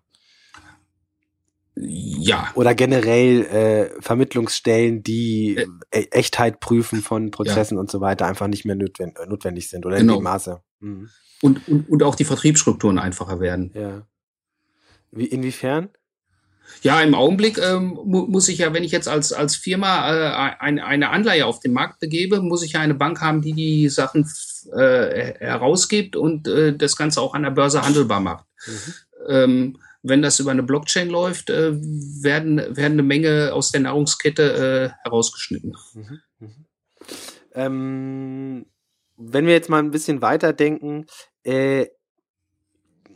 [1.82, 2.52] ja.
[2.56, 5.58] Oder generell äh, Vermittlungsstellen, die
[5.92, 7.82] äh, Echtheit prüfen von Prozessen ja.
[7.82, 10.14] und so weiter, einfach nicht mehr notwendig, notwendig sind oder genau.
[10.14, 10.62] in dem Maße.
[10.80, 11.10] Mhm.
[11.42, 13.72] Und, und, und auch die Vertriebsstrukturen einfacher werden.
[13.74, 14.08] Ja.
[15.12, 15.90] Wie, inwiefern?
[16.84, 20.56] Ja, im Augenblick ähm, mu muss ich ja, wenn ich jetzt als, als Firma äh,
[20.60, 23.90] ein, eine Anleihe auf den Markt begebe, muss ich ja eine Bank haben, die die
[23.90, 24.30] Sachen
[24.74, 28.46] äh, herausgibt und äh, das Ganze auch an der Börse handelbar macht.
[28.68, 28.94] Mhm
[29.28, 34.94] ähm, wenn das über eine Blockchain läuft, äh, werden, werden eine Menge aus der Nahrungskette
[34.94, 35.76] äh, herausgeschnitten.
[35.94, 36.50] Mhm, mh.
[37.54, 38.66] ähm,
[39.18, 41.06] wenn wir jetzt mal ein bisschen weiterdenken,
[41.44, 41.88] äh,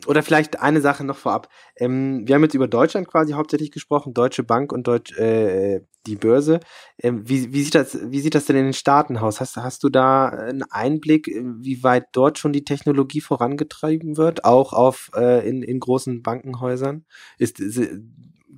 [0.08, 1.50] oder vielleicht eine Sache noch vorab.
[1.76, 6.16] Ähm, wir haben jetzt über Deutschland quasi hauptsächlich gesprochen, Deutsche Bank und Deutsch, äh, die
[6.16, 6.60] Börse.
[7.02, 9.40] Ähm, wie, wie, sieht das, wie sieht das denn in den Staaten aus?
[9.40, 14.74] Hast, hast du da einen Einblick, wie weit dort schon die Technologie vorangetrieben wird, auch
[14.74, 17.06] auf äh, in, in großen Bankenhäusern?
[17.38, 17.62] Ist,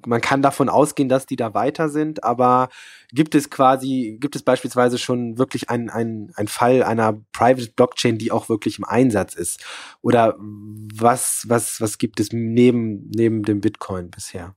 [0.08, 2.70] man kann davon ausgehen, dass die da weiter sind, aber
[3.12, 5.89] gibt es quasi, gibt es beispielsweise schon wirklich einen
[6.36, 9.64] ein Fall einer Private Blockchain, die auch wirklich im Einsatz ist?
[10.01, 14.56] Oder was, was, was gibt es neben, neben dem Bitcoin bisher?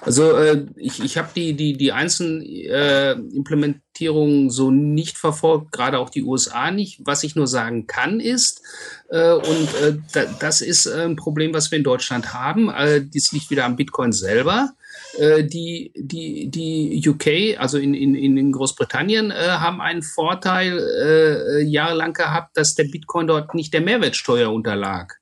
[0.00, 5.98] Also äh, ich, ich habe die, die, die einzelnen äh, Implementierungen so nicht verfolgt, gerade
[5.98, 7.00] auch die USA nicht.
[7.04, 8.62] Was ich nur sagen kann ist,
[9.10, 13.02] äh, und äh, da, das ist äh, ein Problem, was wir in Deutschland haben, äh,
[13.02, 14.70] dies liegt wieder am Bitcoin selber.
[15.18, 21.62] Äh, die, die, die UK, also in, in, in Großbritannien, äh, haben einen Vorteil äh,
[21.62, 25.18] jahrelang gehabt, dass der Bitcoin dort nicht der Mehrwertsteuer unterlag.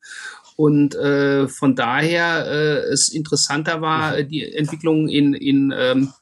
[0.57, 4.29] Und äh, von daher äh, es interessanter war, mhm.
[4.29, 6.13] die Entwicklung in, in, ähm,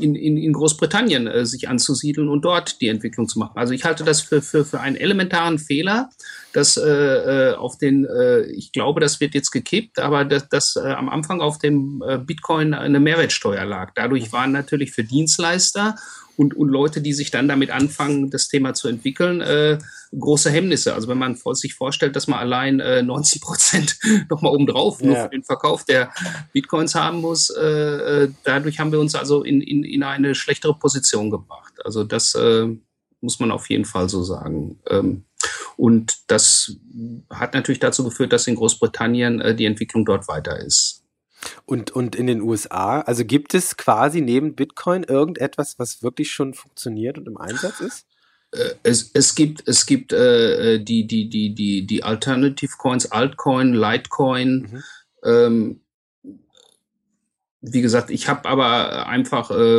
[0.00, 3.58] in, in, in Großbritannien äh, sich anzusiedeln und dort die Entwicklung zu machen.
[3.58, 6.08] Also ich halte das für, für, für einen elementaren Fehler,
[6.54, 10.76] dass äh, äh auf den, äh, ich glaube, das wird jetzt gekippt, aber dass, dass
[10.76, 13.92] äh, am Anfang auf dem äh, Bitcoin eine Mehrwertsteuer lag.
[13.94, 15.96] Dadurch waren natürlich für Dienstleister
[16.36, 19.78] und, und Leute, die sich dann damit anfangen, das Thema zu entwickeln, äh,
[20.18, 20.94] große Hemmnisse.
[20.94, 23.98] Also wenn man sich vorstellt, dass man allein äh, 90 Prozent
[24.30, 25.06] nochmal obendrauf ja.
[25.06, 26.12] nur für den Verkauf der
[26.52, 30.78] Bitcoins haben muss, äh, äh, dadurch haben wir uns also in, in, in eine schlechtere
[30.78, 31.74] Position gebracht.
[31.84, 32.68] Also das äh,
[33.20, 34.78] muss man auf jeden Fall so sagen.
[34.88, 35.24] Ähm,
[35.76, 36.76] und das
[37.30, 41.04] hat natürlich dazu geführt, dass in Großbritannien äh, die Entwicklung dort weiter ist.
[41.66, 46.54] Und, und in den USA, also gibt es quasi neben Bitcoin irgendetwas, was wirklich schon
[46.54, 48.06] funktioniert und im Einsatz ist?
[48.52, 53.74] Äh, es, es gibt, es gibt äh, die, die, die, die, die Alternative Coins, Altcoin,
[53.74, 54.68] Litecoin.
[54.70, 54.82] Mhm.
[55.24, 55.80] Ähm,
[57.60, 59.78] wie gesagt, ich habe aber einfach äh,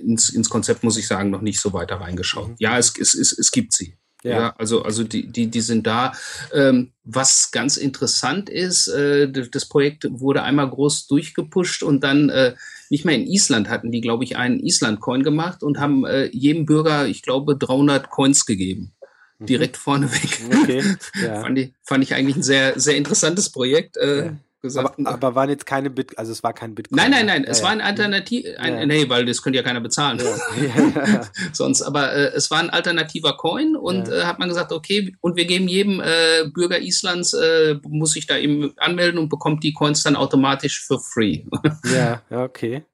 [0.00, 2.50] ins, ins Konzept, muss ich sagen, noch nicht so weiter reingeschaut.
[2.50, 2.56] Mhm.
[2.58, 3.96] Ja, es, es, es, es gibt sie.
[4.24, 4.30] Ja.
[4.30, 6.12] ja, also, also die, die, die sind da.
[6.52, 12.54] Ähm, was ganz interessant ist, äh, das Projekt wurde einmal groß durchgepusht und dann äh,
[12.88, 16.64] nicht mehr in Island hatten die, glaube ich, einen Island-Coin gemacht und haben äh, jedem
[16.64, 18.92] Bürger, ich glaube, 300 Coins gegeben.
[19.38, 19.46] Mhm.
[19.46, 20.40] Direkt vorneweg.
[20.62, 20.82] Okay,
[21.22, 21.42] ja.
[21.42, 23.98] fand, ich, fand ich eigentlich ein sehr, sehr interessantes Projekt.
[23.98, 24.98] Äh, ja gesagt.
[24.98, 26.96] Aber, aber waren jetzt keine Bit, also es war kein Bitcoin.
[26.96, 27.64] Nein, nein, nein, ja, es ja.
[27.64, 28.86] war ein Alternativ, ein, ja.
[28.86, 30.20] nee, weil das könnte ja keiner bezahlen.
[30.20, 31.30] Ja.
[31.52, 35.36] Sonst, aber äh, es war ein alternativer Coin und äh, hat man gesagt, okay, und
[35.36, 39.72] wir geben jedem äh, Bürger Islands, äh, muss sich da eben anmelden und bekommt die
[39.72, 41.44] Coins dann automatisch für free.
[41.94, 42.84] ja, okay.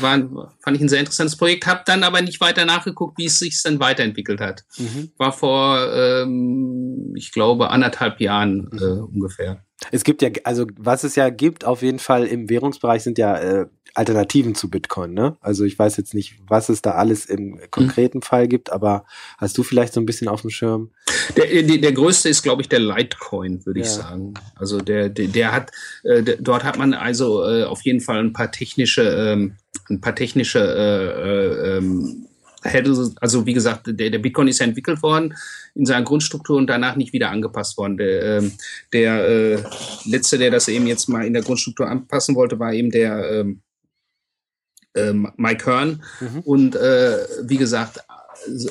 [0.00, 0.18] War,
[0.60, 3.60] fand ich ein sehr interessantes Projekt, habe dann aber nicht weiter nachgeguckt, wie es sich
[3.62, 4.64] dann weiterentwickelt hat.
[4.78, 5.10] Mhm.
[5.18, 9.04] War vor, ähm, ich glaube, anderthalb Jahren äh, mhm.
[9.12, 9.62] ungefähr.
[9.90, 13.36] Es gibt ja, also was es ja gibt, auf jeden Fall im Währungsbereich sind ja
[13.38, 15.36] äh, Alternativen zu Bitcoin, ne?
[15.40, 18.22] Also ich weiß jetzt nicht, was es da alles im konkreten mhm.
[18.22, 19.04] Fall gibt, aber
[19.38, 20.90] hast du vielleicht so ein bisschen auf dem Schirm?
[21.36, 23.86] Der, der, der größte ist, glaube ich, der Litecoin, würde ja.
[23.86, 24.34] ich sagen.
[24.56, 25.70] Also der, der, der hat,
[26.02, 29.54] äh, der, dort hat man also äh, auf jeden Fall ein paar technische, ähm,
[29.88, 32.26] ein paar technische äh, äh, ähm,
[33.20, 35.34] also wie gesagt, der, der Bitcoin ist ja entwickelt worden
[35.74, 37.96] in seiner Grundstruktur und danach nicht wieder angepasst worden.
[37.96, 38.52] Der, ähm,
[38.92, 39.62] der äh,
[40.06, 43.60] letzte, der das eben jetzt mal in der Grundstruktur anpassen wollte, war eben der ähm,
[44.94, 46.02] äh, Mike Hearn.
[46.20, 46.40] Mhm.
[46.40, 48.00] Und äh, wie gesagt,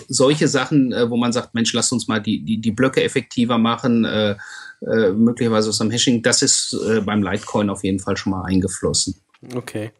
[0.08, 3.58] solche Sachen, äh, wo man sagt, Mensch, lass uns mal die, die, die Blöcke effektiver
[3.58, 4.36] machen, äh,
[4.82, 8.46] äh, möglicherweise aus dem Hashing, das ist äh, beim Litecoin auf jeden Fall schon mal
[8.46, 9.16] eingeflossen.
[9.56, 9.92] Okay.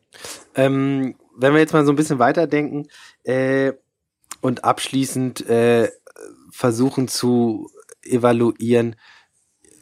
[0.56, 2.88] Ähm, wenn wir jetzt mal so ein bisschen weiterdenken
[3.24, 3.74] äh,
[4.44, 5.90] und abschließend äh,
[6.52, 7.72] versuchen zu
[8.04, 8.98] evaluieren,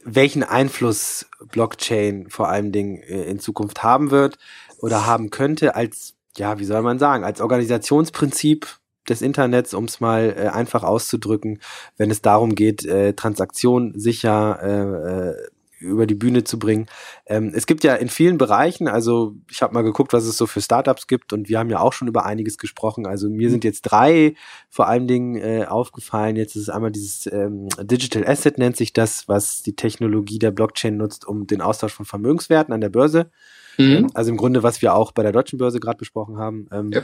[0.05, 4.37] welchen Einfluss Blockchain vor allen Dingen äh, in Zukunft haben wird
[4.77, 8.67] oder haben könnte als, ja, wie soll man sagen, als Organisationsprinzip
[9.09, 11.59] des Internets, um es mal äh, einfach auszudrücken,
[11.97, 15.47] wenn es darum geht, äh, Transaktionen sicher äh, äh,
[15.81, 16.87] über die Bühne zu bringen.
[17.25, 20.47] Ähm, es gibt ja in vielen Bereichen, also ich habe mal geguckt, was es so
[20.47, 23.05] für Startups gibt und wir haben ja auch schon über einiges gesprochen.
[23.05, 24.35] Also mir sind jetzt drei
[24.69, 26.35] vor allen Dingen äh, aufgefallen.
[26.35, 30.51] Jetzt ist es einmal dieses ähm, Digital Asset nennt sich das, was die Technologie der
[30.51, 33.31] Blockchain nutzt, um den Austausch von Vermögenswerten an der Börse.
[33.77, 33.91] Mhm.
[33.91, 36.67] Ähm, also im Grunde, was wir auch bei der deutschen Börse gerade besprochen haben.
[36.71, 37.01] Ähm, ja.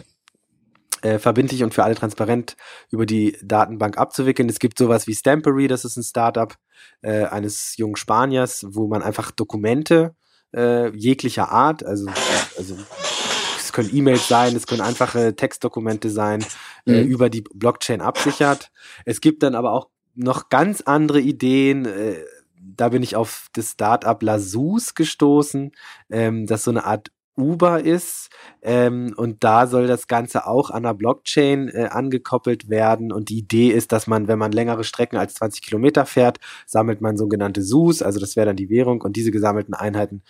[1.07, 2.55] Äh, verbindlich und für alle transparent
[2.89, 4.49] über die Datenbank abzuwickeln.
[4.49, 6.53] Es gibt sowas wie Stampery, das ist ein Startup
[7.01, 10.15] äh, eines jungen Spaniers, wo man einfach Dokumente
[10.55, 12.07] äh, jeglicher Art, also,
[12.57, 12.77] also
[13.57, 16.43] es können E-Mails sein, es können einfache Textdokumente sein,
[16.85, 16.95] äh, mhm.
[16.95, 18.71] äh, über die Blockchain absichert.
[19.05, 21.85] Es gibt dann aber auch noch ganz andere Ideen.
[21.85, 22.23] Äh,
[22.55, 25.71] da bin ich auf das Startup Lasus gestoßen,
[26.09, 28.29] ähm, das so eine Art Uber ist.
[28.61, 33.11] Ähm, und da soll das Ganze auch an der Blockchain äh, angekoppelt werden.
[33.11, 37.01] Und die Idee ist, dass man, wenn man längere Strecken als 20 Kilometer fährt, sammelt
[37.01, 39.01] man sogenannte SUS, also das wäre dann die Währung.
[39.01, 40.23] Und diese gesammelten Einheiten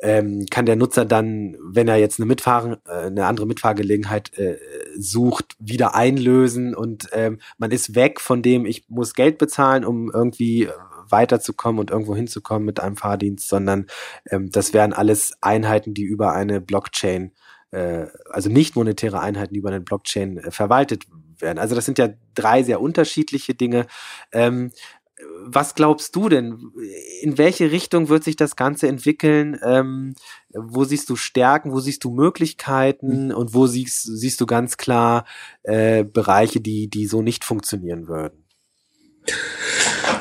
[0.00, 4.58] ähm, kann der Nutzer dann, wenn er jetzt eine Mitfahren, äh, eine andere Mitfahrgelegenheit äh,
[4.98, 10.10] sucht, wieder einlösen und ähm, man ist weg von dem, ich muss Geld bezahlen, um
[10.12, 10.68] irgendwie
[11.10, 13.86] weiterzukommen und irgendwo hinzukommen mit einem Fahrdienst, sondern
[14.30, 17.32] ähm, das wären alles Einheiten, die über eine Blockchain,
[17.70, 21.04] äh, also nicht monetäre Einheiten, die über eine Blockchain äh, verwaltet
[21.38, 21.58] werden.
[21.58, 23.86] Also das sind ja drei sehr unterschiedliche Dinge.
[24.32, 24.72] Ähm,
[25.40, 26.72] was glaubst du denn?
[27.22, 29.58] In welche Richtung wird sich das Ganze entwickeln?
[29.62, 30.14] Ähm,
[30.52, 35.24] wo siehst du Stärken, wo siehst du Möglichkeiten und wo siehst, siehst du ganz klar
[35.62, 38.45] äh, Bereiche, die, die so nicht funktionieren würden?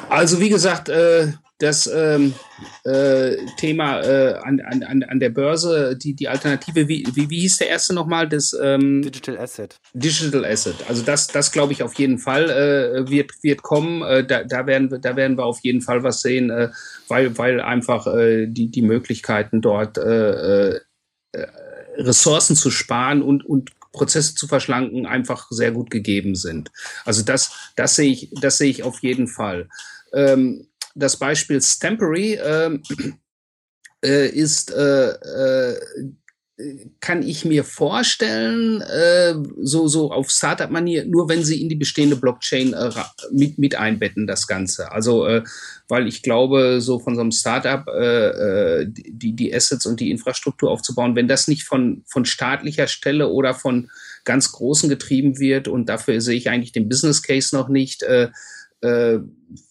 [0.09, 2.33] Also wie gesagt, äh, das ähm,
[2.83, 7.59] äh, Thema äh, an, an, an der Börse, die, die Alternative, wie, wie, wie hieß
[7.59, 8.27] der erste nochmal?
[8.27, 9.79] Das, ähm, Digital Asset.
[9.93, 10.75] Digital Asset.
[10.89, 14.01] Also das, das glaube ich auf jeden Fall äh, wird, wird kommen.
[14.01, 16.69] Äh, da, da, werden, wir, da werden wir auf jeden Fall was sehen, äh,
[17.07, 20.79] weil, weil einfach äh, die, die Möglichkeiten dort äh, äh,
[21.97, 26.71] Ressourcen zu sparen und, und Prozesse zu verschlanken einfach sehr gut gegeben sind.
[27.05, 29.69] Also das, das sehe ich, das sehe ich auf jeden Fall.
[30.13, 32.83] Ähm, das Beispiel Stampery ähm,
[34.03, 35.79] äh, ist äh, äh,
[37.01, 42.15] kann ich mir vorstellen, äh, so, so auf Startup-Manier, nur wenn sie in die bestehende
[42.15, 42.91] Blockchain äh,
[43.31, 44.89] mit, mit einbetten, das Ganze.
[44.91, 45.43] Also, äh,
[45.89, 50.11] weil ich glaube, so von so einem Startup äh, äh die, die Assets und die
[50.11, 53.89] Infrastruktur aufzubauen, wenn das nicht von, von staatlicher Stelle oder von
[54.23, 58.29] ganz Großen getrieben wird, und dafür sehe ich eigentlich den Business Case noch nicht, äh,
[58.85, 59.19] äh,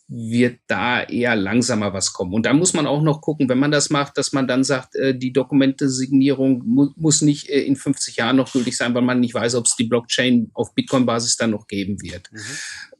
[0.06, 2.34] wird da eher langsamer was kommen.
[2.34, 4.94] Und da muss man auch noch gucken, wenn man das macht, dass man dann sagt,
[4.96, 9.20] äh, die Dokumente-Signierung mu muss nicht äh, in 50 Jahren noch gültig sein, weil man
[9.20, 12.30] nicht weiß, ob es die Blockchain auf Bitcoin-Basis dann noch geben wird.
[12.32, 12.40] Mhm.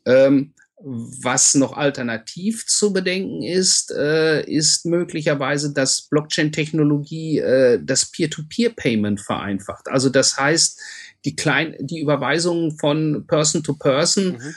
[0.06, 0.54] Ähm,
[0.86, 9.88] was noch alternativ zu bedenken ist, äh, ist möglicherweise, dass Blockchain-Technologie äh, das Peer-to-Peer-Payment vereinfacht.
[9.88, 10.80] Also das heißt,
[11.24, 14.54] die klein, die Überweisungen von Person to Person, mhm.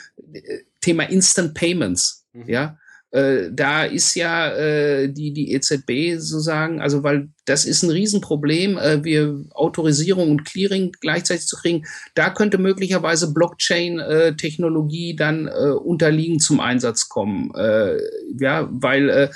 [0.80, 2.48] Thema Instant Payments, mhm.
[2.48, 2.78] ja.
[3.10, 8.76] Äh, da ist ja äh, die, die EZB sozusagen, also weil das ist ein Riesenproblem,
[8.76, 11.86] äh, wir Autorisierung und Clearing gleichzeitig zu kriegen.
[12.14, 17.50] Da könnte möglicherweise Blockchain-Technologie dann äh, unterliegen zum Einsatz kommen.
[17.54, 17.96] Äh,
[18.38, 19.30] ja, weil äh,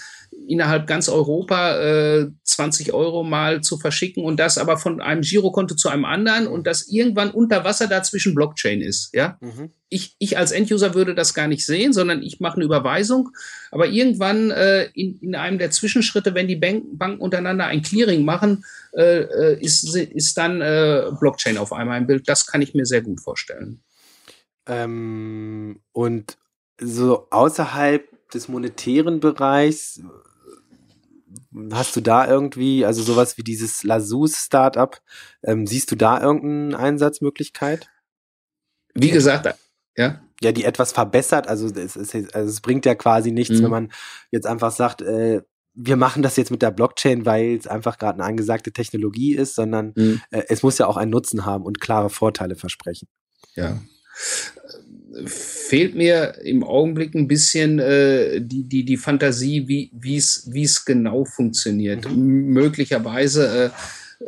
[0.53, 5.74] innerhalb ganz Europa äh, 20 Euro mal zu verschicken und das aber von einem Girokonto
[5.74, 9.14] zu einem anderen und das irgendwann unter Wasser dazwischen Blockchain ist.
[9.14, 9.70] Ja, mhm.
[9.88, 13.30] ich, ich als Enduser würde das gar nicht sehen, sondern ich mache eine Überweisung,
[13.70, 18.22] aber irgendwann äh, in, in einem der Zwischenschritte, wenn die Bank, Banken untereinander ein Clearing
[18.26, 22.28] machen, äh, äh, ist, ist dann äh, Blockchain auf einmal im Bild.
[22.28, 23.82] Das kann ich mir sehr gut vorstellen.
[24.66, 26.36] Ähm, und
[26.78, 30.03] so außerhalb des monetären Bereichs,
[31.72, 35.00] Hast du da irgendwie, also sowas wie dieses Lasus Startup,
[35.42, 37.90] ähm, siehst du da irgendeine Einsatzmöglichkeit?
[38.94, 39.54] Wie gesagt,
[39.96, 40.20] ja.
[40.40, 43.64] Ja, die etwas verbessert, also es, es, also es bringt ja quasi nichts, mhm.
[43.64, 43.92] wenn man
[44.32, 45.42] jetzt einfach sagt, äh,
[45.74, 49.54] wir machen das jetzt mit der Blockchain, weil es einfach gerade eine angesagte Technologie ist,
[49.54, 50.20] sondern mhm.
[50.30, 53.08] äh, es muss ja auch einen Nutzen haben und klare Vorteile versprechen.
[53.54, 53.80] Ja
[55.26, 60.64] fehlt mir im Augenblick ein bisschen äh, die, die, die Fantasie, wie wie es wie
[60.64, 62.10] es genau funktioniert.
[62.10, 62.46] Mhm.
[62.46, 63.72] Möglicherweise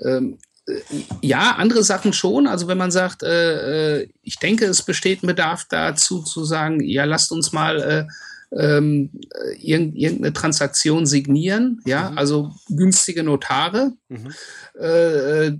[0.02, 0.20] äh, äh,
[1.20, 2.46] ja, andere Sachen schon.
[2.46, 6.80] Also wenn man sagt, äh, äh, ich denke, es besteht ein Bedarf dazu zu sagen,
[6.82, 8.06] ja, lasst uns mal äh,
[8.56, 9.10] ähm,
[9.60, 12.18] irgendeine Transaktion signieren, ja, mhm.
[12.18, 13.92] also günstige Notare.
[14.08, 14.32] Mhm.
[14.80, 15.52] Äh,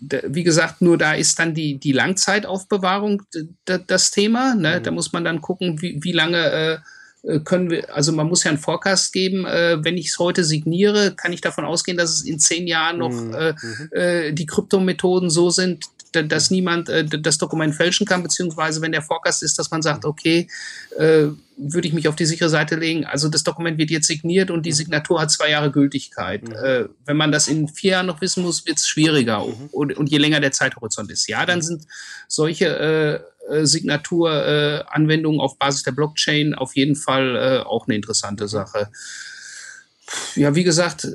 [0.00, 3.22] wie gesagt, nur da ist dann die, die Langzeitaufbewahrung
[3.64, 4.54] das Thema.
[4.54, 4.78] Ne?
[4.78, 4.82] Mhm.
[4.82, 6.78] Da muss man dann gucken, wie, wie lange äh,
[7.26, 10.44] äh, können wir, also man muss ja einen Forecast geben, äh, wenn ich es heute
[10.44, 13.34] signiere, kann ich davon ausgehen, dass es in zehn Jahren noch mhm.
[13.34, 13.88] äh, mhm.
[13.92, 15.84] äh, die Kryptomethoden so sind,
[16.24, 20.04] dass niemand äh, das Dokument fälschen kann, beziehungsweise wenn der Forecast ist, dass man sagt,
[20.04, 20.48] okay,
[20.98, 23.06] äh, würde ich mich auf die sichere Seite legen.
[23.06, 26.46] Also das Dokument wird jetzt signiert und die Signatur hat zwei Jahre Gültigkeit.
[26.46, 26.54] Mhm.
[26.54, 29.44] Äh, wenn man das in vier Jahren noch wissen muss, wird es schwieriger.
[29.44, 29.68] Mhm.
[29.72, 31.28] Und, und, je länger der Zeithorizont ist.
[31.28, 31.86] Ja, dann sind
[32.28, 33.20] solche äh
[33.62, 38.90] Signaturanwendungen äh, auf Basis der Blockchain auf jeden Fall äh, auch eine interessante Sache.
[40.34, 41.06] Ja, wie gesagt,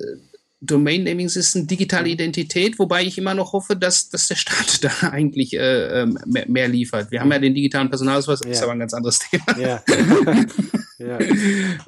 [0.63, 5.09] Domain Naming System, digitale Identität, wobei ich immer noch hoffe, dass, dass der Staat da
[5.09, 7.09] eigentlich äh, ähm, mehr, mehr, liefert.
[7.09, 8.51] Wir haben ja den digitalen Personalausweis, ja.
[8.51, 9.59] ist aber ein ganz anderes Thema.
[9.59, 9.83] Ja.
[10.99, 11.19] ja.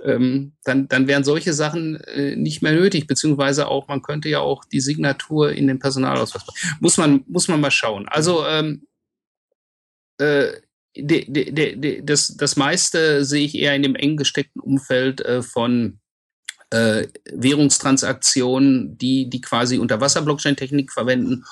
[0.03, 4.39] ähm, dann, dann wären solche Sachen äh, nicht mehr nötig, beziehungsweise auch, man könnte ja
[4.39, 6.43] auch die Signatur in den Personalausweis.
[6.79, 8.07] Muss man, muss man mal schauen.
[8.09, 8.87] Also ähm,
[10.17, 10.47] äh,
[10.97, 15.43] de, de, de, das, das meiste sehe ich eher in dem eng gesteckten Umfeld äh,
[15.43, 15.99] von
[16.73, 21.45] äh, Währungstransaktionen, die, die quasi unter Wasser-Blockchain-Technik verwenden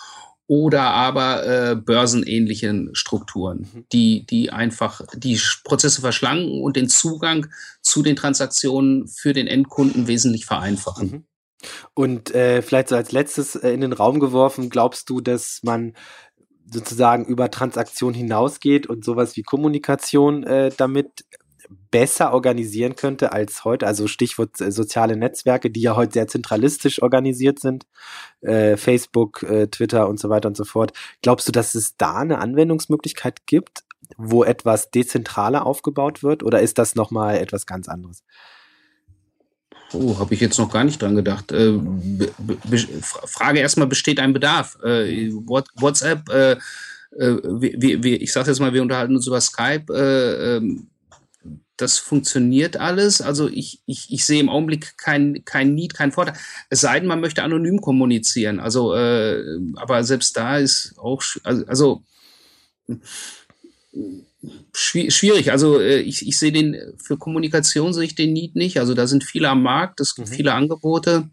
[0.48, 3.86] oder aber äh, börsenähnlichen Strukturen, mhm.
[3.94, 7.48] die, die einfach die Prozesse verschlanken und den Zugang
[7.82, 11.12] zu den Transaktionen für den Endkunden wesentlich vereinfachen.
[11.12, 11.24] Mhm.
[11.94, 15.94] Und äh, vielleicht so als letztes äh, in den Raum geworfen, glaubst du, dass man
[16.74, 21.26] sozusagen über Transaktionen hinausgeht und sowas wie Kommunikation äh, damit
[21.92, 23.88] besser organisieren könnte als heute.
[23.88, 27.86] Also Stichwort äh, soziale Netzwerke, die ja heute sehr zentralistisch organisiert sind.
[28.42, 30.94] Äh, Facebook, äh, Twitter und so weiter und so fort.
[31.22, 33.84] Glaubst du, dass es da eine Anwendungsmöglichkeit gibt,
[34.18, 36.44] wo etwas dezentraler aufgebaut wird?
[36.44, 38.24] Oder ist das nochmal etwas ganz anderes?
[39.94, 41.52] Oh, habe ich jetzt noch gar nicht dran gedacht.
[41.52, 41.74] Äh,
[43.02, 44.78] Frage erstmal, besteht ein Bedarf?
[44.84, 46.52] Äh, WhatsApp, äh,
[47.18, 49.86] äh, wir, wir, ich sage jetzt mal, wir unterhalten uns über Skype.
[51.82, 53.22] Das funktioniert alles.
[53.22, 56.36] Also ich, ich, ich sehe im Augenblick kein, kein Need, kein Vorteil.
[56.70, 58.60] Es sei denn, man möchte anonym kommunizieren.
[58.60, 59.44] Also, äh,
[59.76, 62.04] aber selbst da ist auch, also, also
[64.74, 65.52] schwierig.
[65.52, 68.80] Also äh, ich, ich sehe den, für Kommunikation sehe ich den Need nicht.
[68.80, 70.34] Also da sind viele am Markt, es gibt mhm.
[70.34, 71.30] viele Angebote.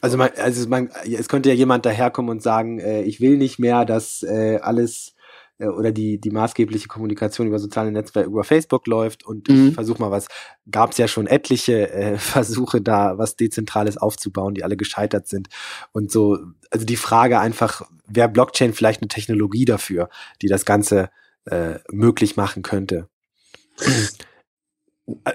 [0.00, 3.58] Also man, also man, es könnte ja jemand daherkommen und sagen, äh, ich will nicht
[3.58, 5.14] mehr, dass äh, alles
[5.62, 9.68] äh, oder die, die maßgebliche Kommunikation über soziale Netzwerke über Facebook läuft und mhm.
[9.68, 10.26] ich versuche mal was,
[10.70, 15.48] gab es ja schon etliche äh, Versuche da, was Dezentrales aufzubauen, die alle gescheitert sind.
[15.92, 16.38] Und so,
[16.70, 20.08] also die Frage einfach, wäre Blockchain vielleicht eine Technologie dafür,
[20.42, 21.10] die das Ganze
[21.44, 23.08] äh, möglich machen könnte?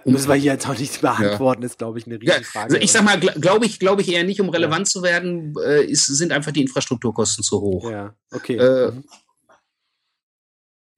[0.05, 1.65] Müssen wir hier jetzt auch nicht beantworten, ja.
[1.65, 2.65] ist, glaube ich, eine riesige Frage.
[2.65, 4.91] Also ich sag mal, glaube ich, glaube ich eher nicht, um relevant ja.
[4.91, 7.89] zu werden, äh, ist, sind einfach die Infrastrukturkosten zu hoch.
[7.91, 8.55] Ja, okay.
[8.55, 9.03] Äh, mhm.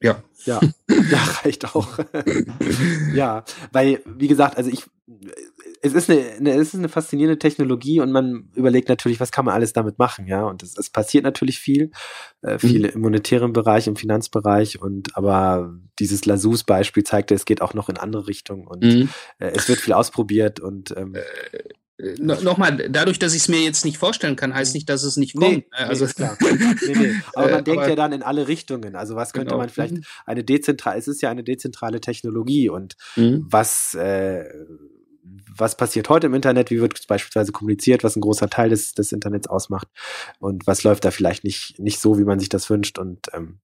[0.01, 0.23] Ja.
[0.45, 1.99] Ja, ja reicht auch.
[3.13, 4.85] ja, weil, wie gesagt, also ich,
[5.81, 9.45] es ist eine, eine, es ist eine faszinierende Technologie und man überlegt natürlich, was kann
[9.45, 10.43] man alles damit machen, ja.
[10.43, 11.91] Und es, es passiert natürlich viel,
[12.41, 12.93] äh, viel mhm.
[12.93, 17.97] im monetären Bereich, im Finanzbereich und aber dieses Lasus-Beispiel zeigte, es geht auch noch in
[17.97, 19.09] andere Richtungen und mhm.
[19.39, 21.63] äh, es wird viel ausprobiert und ähm, äh, äh,
[22.17, 25.17] no, Nochmal, dadurch, dass ich es mir jetzt nicht vorstellen kann, heißt nicht, dass es
[25.17, 25.57] nicht kommt.
[25.57, 26.37] Nee, also nee, klar.
[26.41, 27.13] nee, nee.
[27.35, 28.95] Aber man äh, denkt aber, ja dann in alle Richtungen.
[28.95, 29.57] Also was könnte genau.
[29.57, 30.03] man vielleicht mhm.
[30.25, 33.45] eine dezentrale, es ist ja eine dezentrale Technologie und mhm.
[33.49, 34.45] was äh,
[35.55, 39.11] was passiert heute im Internet, wie wird beispielsweise kommuniziert, was ein großer Teil des, des
[39.11, 39.87] Internets ausmacht
[40.39, 42.97] und was läuft da vielleicht nicht, nicht so, wie man sich das wünscht.
[42.97, 43.59] Und ähm,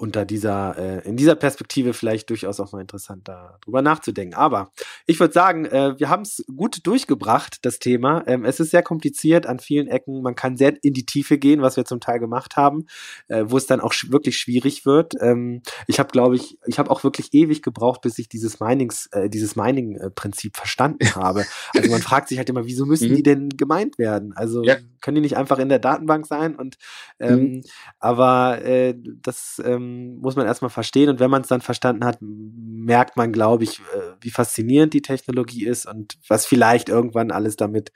[0.00, 4.34] unter dieser, äh, in dieser Perspektive vielleicht durchaus auch mal interessant, darüber nachzudenken.
[4.34, 4.72] Aber
[5.06, 8.24] ich würde sagen, äh, wir haben es gut durchgebracht, das Thema.
[8.26, 10.22] Ähm, es ist sehr kompliziert an vielen Ecken.
[10.22, 12.86] Man kann sehr in die Tiefe gehen, was wir zum Teil gemacht haben,
[13.28, 15.12] äh, wo es dann auch sch wirklich schwierig wird.
[15.20, 19.06] Ähm, ich habe, glaube ich, ich habe auch wirklich ewig gebraucht, bis ich dieses Minings,
[19.12, 21.44] äh, dieses Mining-Prinzip verstanden habe.
[21.76, 23.16] Also man fragt sich halt immer, wieso müssen mhm.
[23.16, 24.32] die denn gemeint werden?
[24.34, 24.76] Also ja.
[25.02, 26.56] können die nicht einfach in der Datenbank sein?
[26.56, 26.78] Und
[27.18, 27.62] ähm, mhm.
[27.98, 29.89] aber äh, das ähm,
[30.20, 33.80] muss man erstmal verstehen und wenn man es dann verstanden hat, merkt man, glaube ich,
[33.80, 37.92] äh, wie faszinierend die Technologie ist und was vielleicht irgendwann alles damit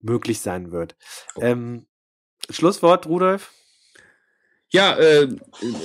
[0.00, 0.96] möglich sein wird.
[1.36, 1.42] Oh.
[1.42, 1.86] Ähm,
[2.48, 3.52] Schlusswort, Rudolf?
[4.72, 5.28] Ja, äh,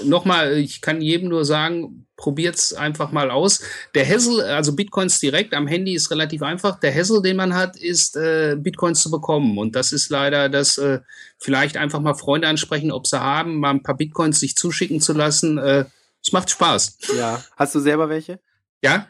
[0.04, 3.62] nochmal, ich kann jedem nur sagen, probiert's einfach mal aus.
[3.94, 6.80] Der Hassel, also Bitcoins direkt am Handy ist relativ einfach.
[6.80, 9.58] Der Hassel, den man hat, ist äh, Bitcoins zu bekommen.
[9.58, 11.00] Und das ist leider das, äh,
[11.40, 15.14] vielleicht einfach mal Freunde ansprechen, ob sie haben, mal ein paar Bitcoins sich zuschicken zu
[15.14, 15.58] lassen.
[15.58, 15.86] Äh,
[16.24, 16.98] es macht Spaß.
[17.18, 17.44] Ja.
[17.56, 18.40] Hast du selber welche?
[18.82, 19.08] Ja,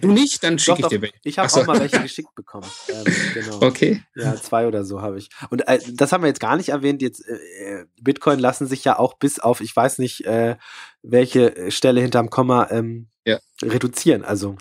[0.00, 0.42] Du nicht?
[0.42, 1.14] Dann schicke ich dir welche.
[1.22, 1.60] Ich habe so.
[1.60, 2.66] auch mal welche geschickt bekommen.
[2.88, 3.62] Ähm, genau.
[3.62, 4.02] Okay.
[4.14, 5.28] Ja, zwei oder so habe ich.
[5.50, 7.02] Und äh, das haben wir jetzt gar nicht erwähnt.
[7.02, 10.56] Jetzt äh, Bitcoin lassen sich ja auch bis auf, ich weiß nicht, äh,
[11.02, 13.38] welche Stelle hinterm Komma ähm, ja.
[13.62, 14.24] reduzieren.
[14.24, 14.56] Also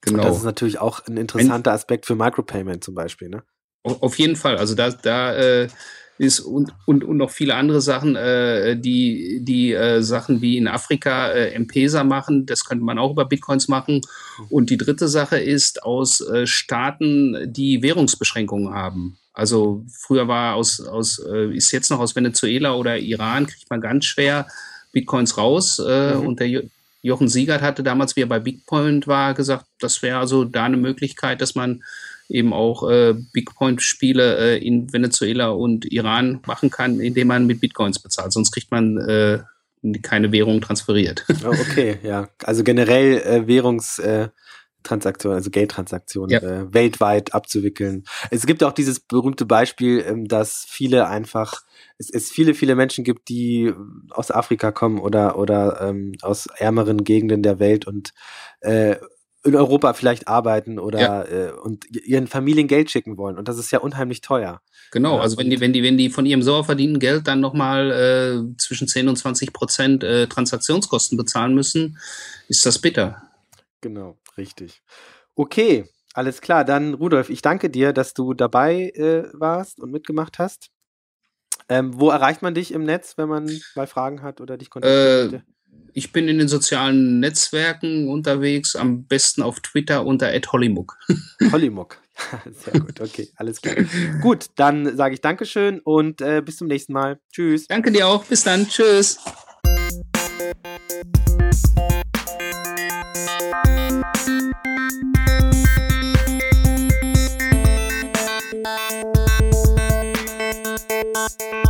[0.00, 0.22] genau.
[0.22, 3.28] das ist natürlich auch ein interessanter Aspekt für Micropayment zum Beispiel.
[3.28, 3.42] Ne?
[3.82, 4.58] Auf jeden Fall.
[4.58, 5.68] Also da, da äh,
[6.20, 10.68] ist und, und, und noch viele andere Sachen, äh, die, die äh, Sachen wie in
[10.68, 14.02] Afrika äh, M-Pesa machen, das könnte man auch über Bitcoins machen.
[14.50, 19.16] Und die dritte Sache ist aus äh, Staaten, die Währungsbeschränkungen haben.
[19.32, 23.80] Also früher war aus, aus äh, ist jetzt noch aus Venezuela oder Iran, kriegt man
[23.80, 24.46] ganz schwer
[24.92, 25.78] Bitcoins raus.
[25.78, 26.26] Äh, mhm.
[26.26, 26.64] Und der
[27.00, 30.76] Jochen Siegert hatte damals, wie er bei Bitcoin war, gesagt, das wäre also da eine
[30.76, 31.82] Möglichkeit, dass man
[32.30, 37.98] eben auch äh, Bigpoint-Spiele äh, in Venezuela und Iran machen kann, indem man mit Bitcoins
[37.98, 38.32] bezahlt.
[38.32, 39.40] Sonst kriegt man äh,
[40.02, 41.24] keine Währung transferiert.
[41.44, 42.28] Oh, okay, ja.
[42.44, 46.40] Also generell äh, Währungstransaktionen, also Geldtransaktionen ja.
[46.40, 48.04] äh, weltweit abzuwickeln.
[48.30, 51.62] Es gibt auch dieses berühmte Beispiel, ähm, dass viele einfach
[51.98, 53.72] es, es viele, viele Menschen gibt, die
[54.10, 58.12] aus Afrika kommen oder, oder ähm, aus ärmeren Gegenden der Welt und
[58.60, 58.96] äh,
[59.42, 61.22] in Europa vielleicht arbeiten oder ja.
[61.24, 63.38] äh, und ihren Familien Geld schicken wollen.
[63.38, 64.60] Und das ist ja unheimlich teuer.
[64.90, 67.90] Genau, also wenn die, wenn die, wenn die von ihrem sauer verdienten Geld dann nochmal
[67.90, 71.98] äh, zwischen 10 und 20 Prozent äh, Transaktionskosten bezahlen müssen,
[72.48, 73.22] ist das bitter.
[73.80, 74.82] Genau, richtig.
[75.34, 76.64] Okay, alles klar.
[76.64, 80.70] Dann, Rudolf, ich danke dir, dass du dabei äh, warst und mitgemacht hast.
[81.68, 85.34] Ähm, wo erreicht man dich im Netz, wenn man mal Fragen hat oder dich kontaktieren
[85.34, 85.42] äh,
[85.92, 90.96] ich bin in den sozialen Netzwerken unterwegs, am besten auf Twitter unter @hollymuck.
[91.52, 91.98] Hollymuck.
[92.64, 93.76] Sehr gut, okay, alles klar.
[94.20, 97.18] gut, dann sage ich Dankeschön und äh, bis zum nächsten Mal.
[97.32, 97.66] Tschüss.
[97.66, 98.24] Danke dir auch.
[98.24, 98.68] Bis dann.
[98.68, 99.18] Tschüss.
[111.42, 111.66] Thank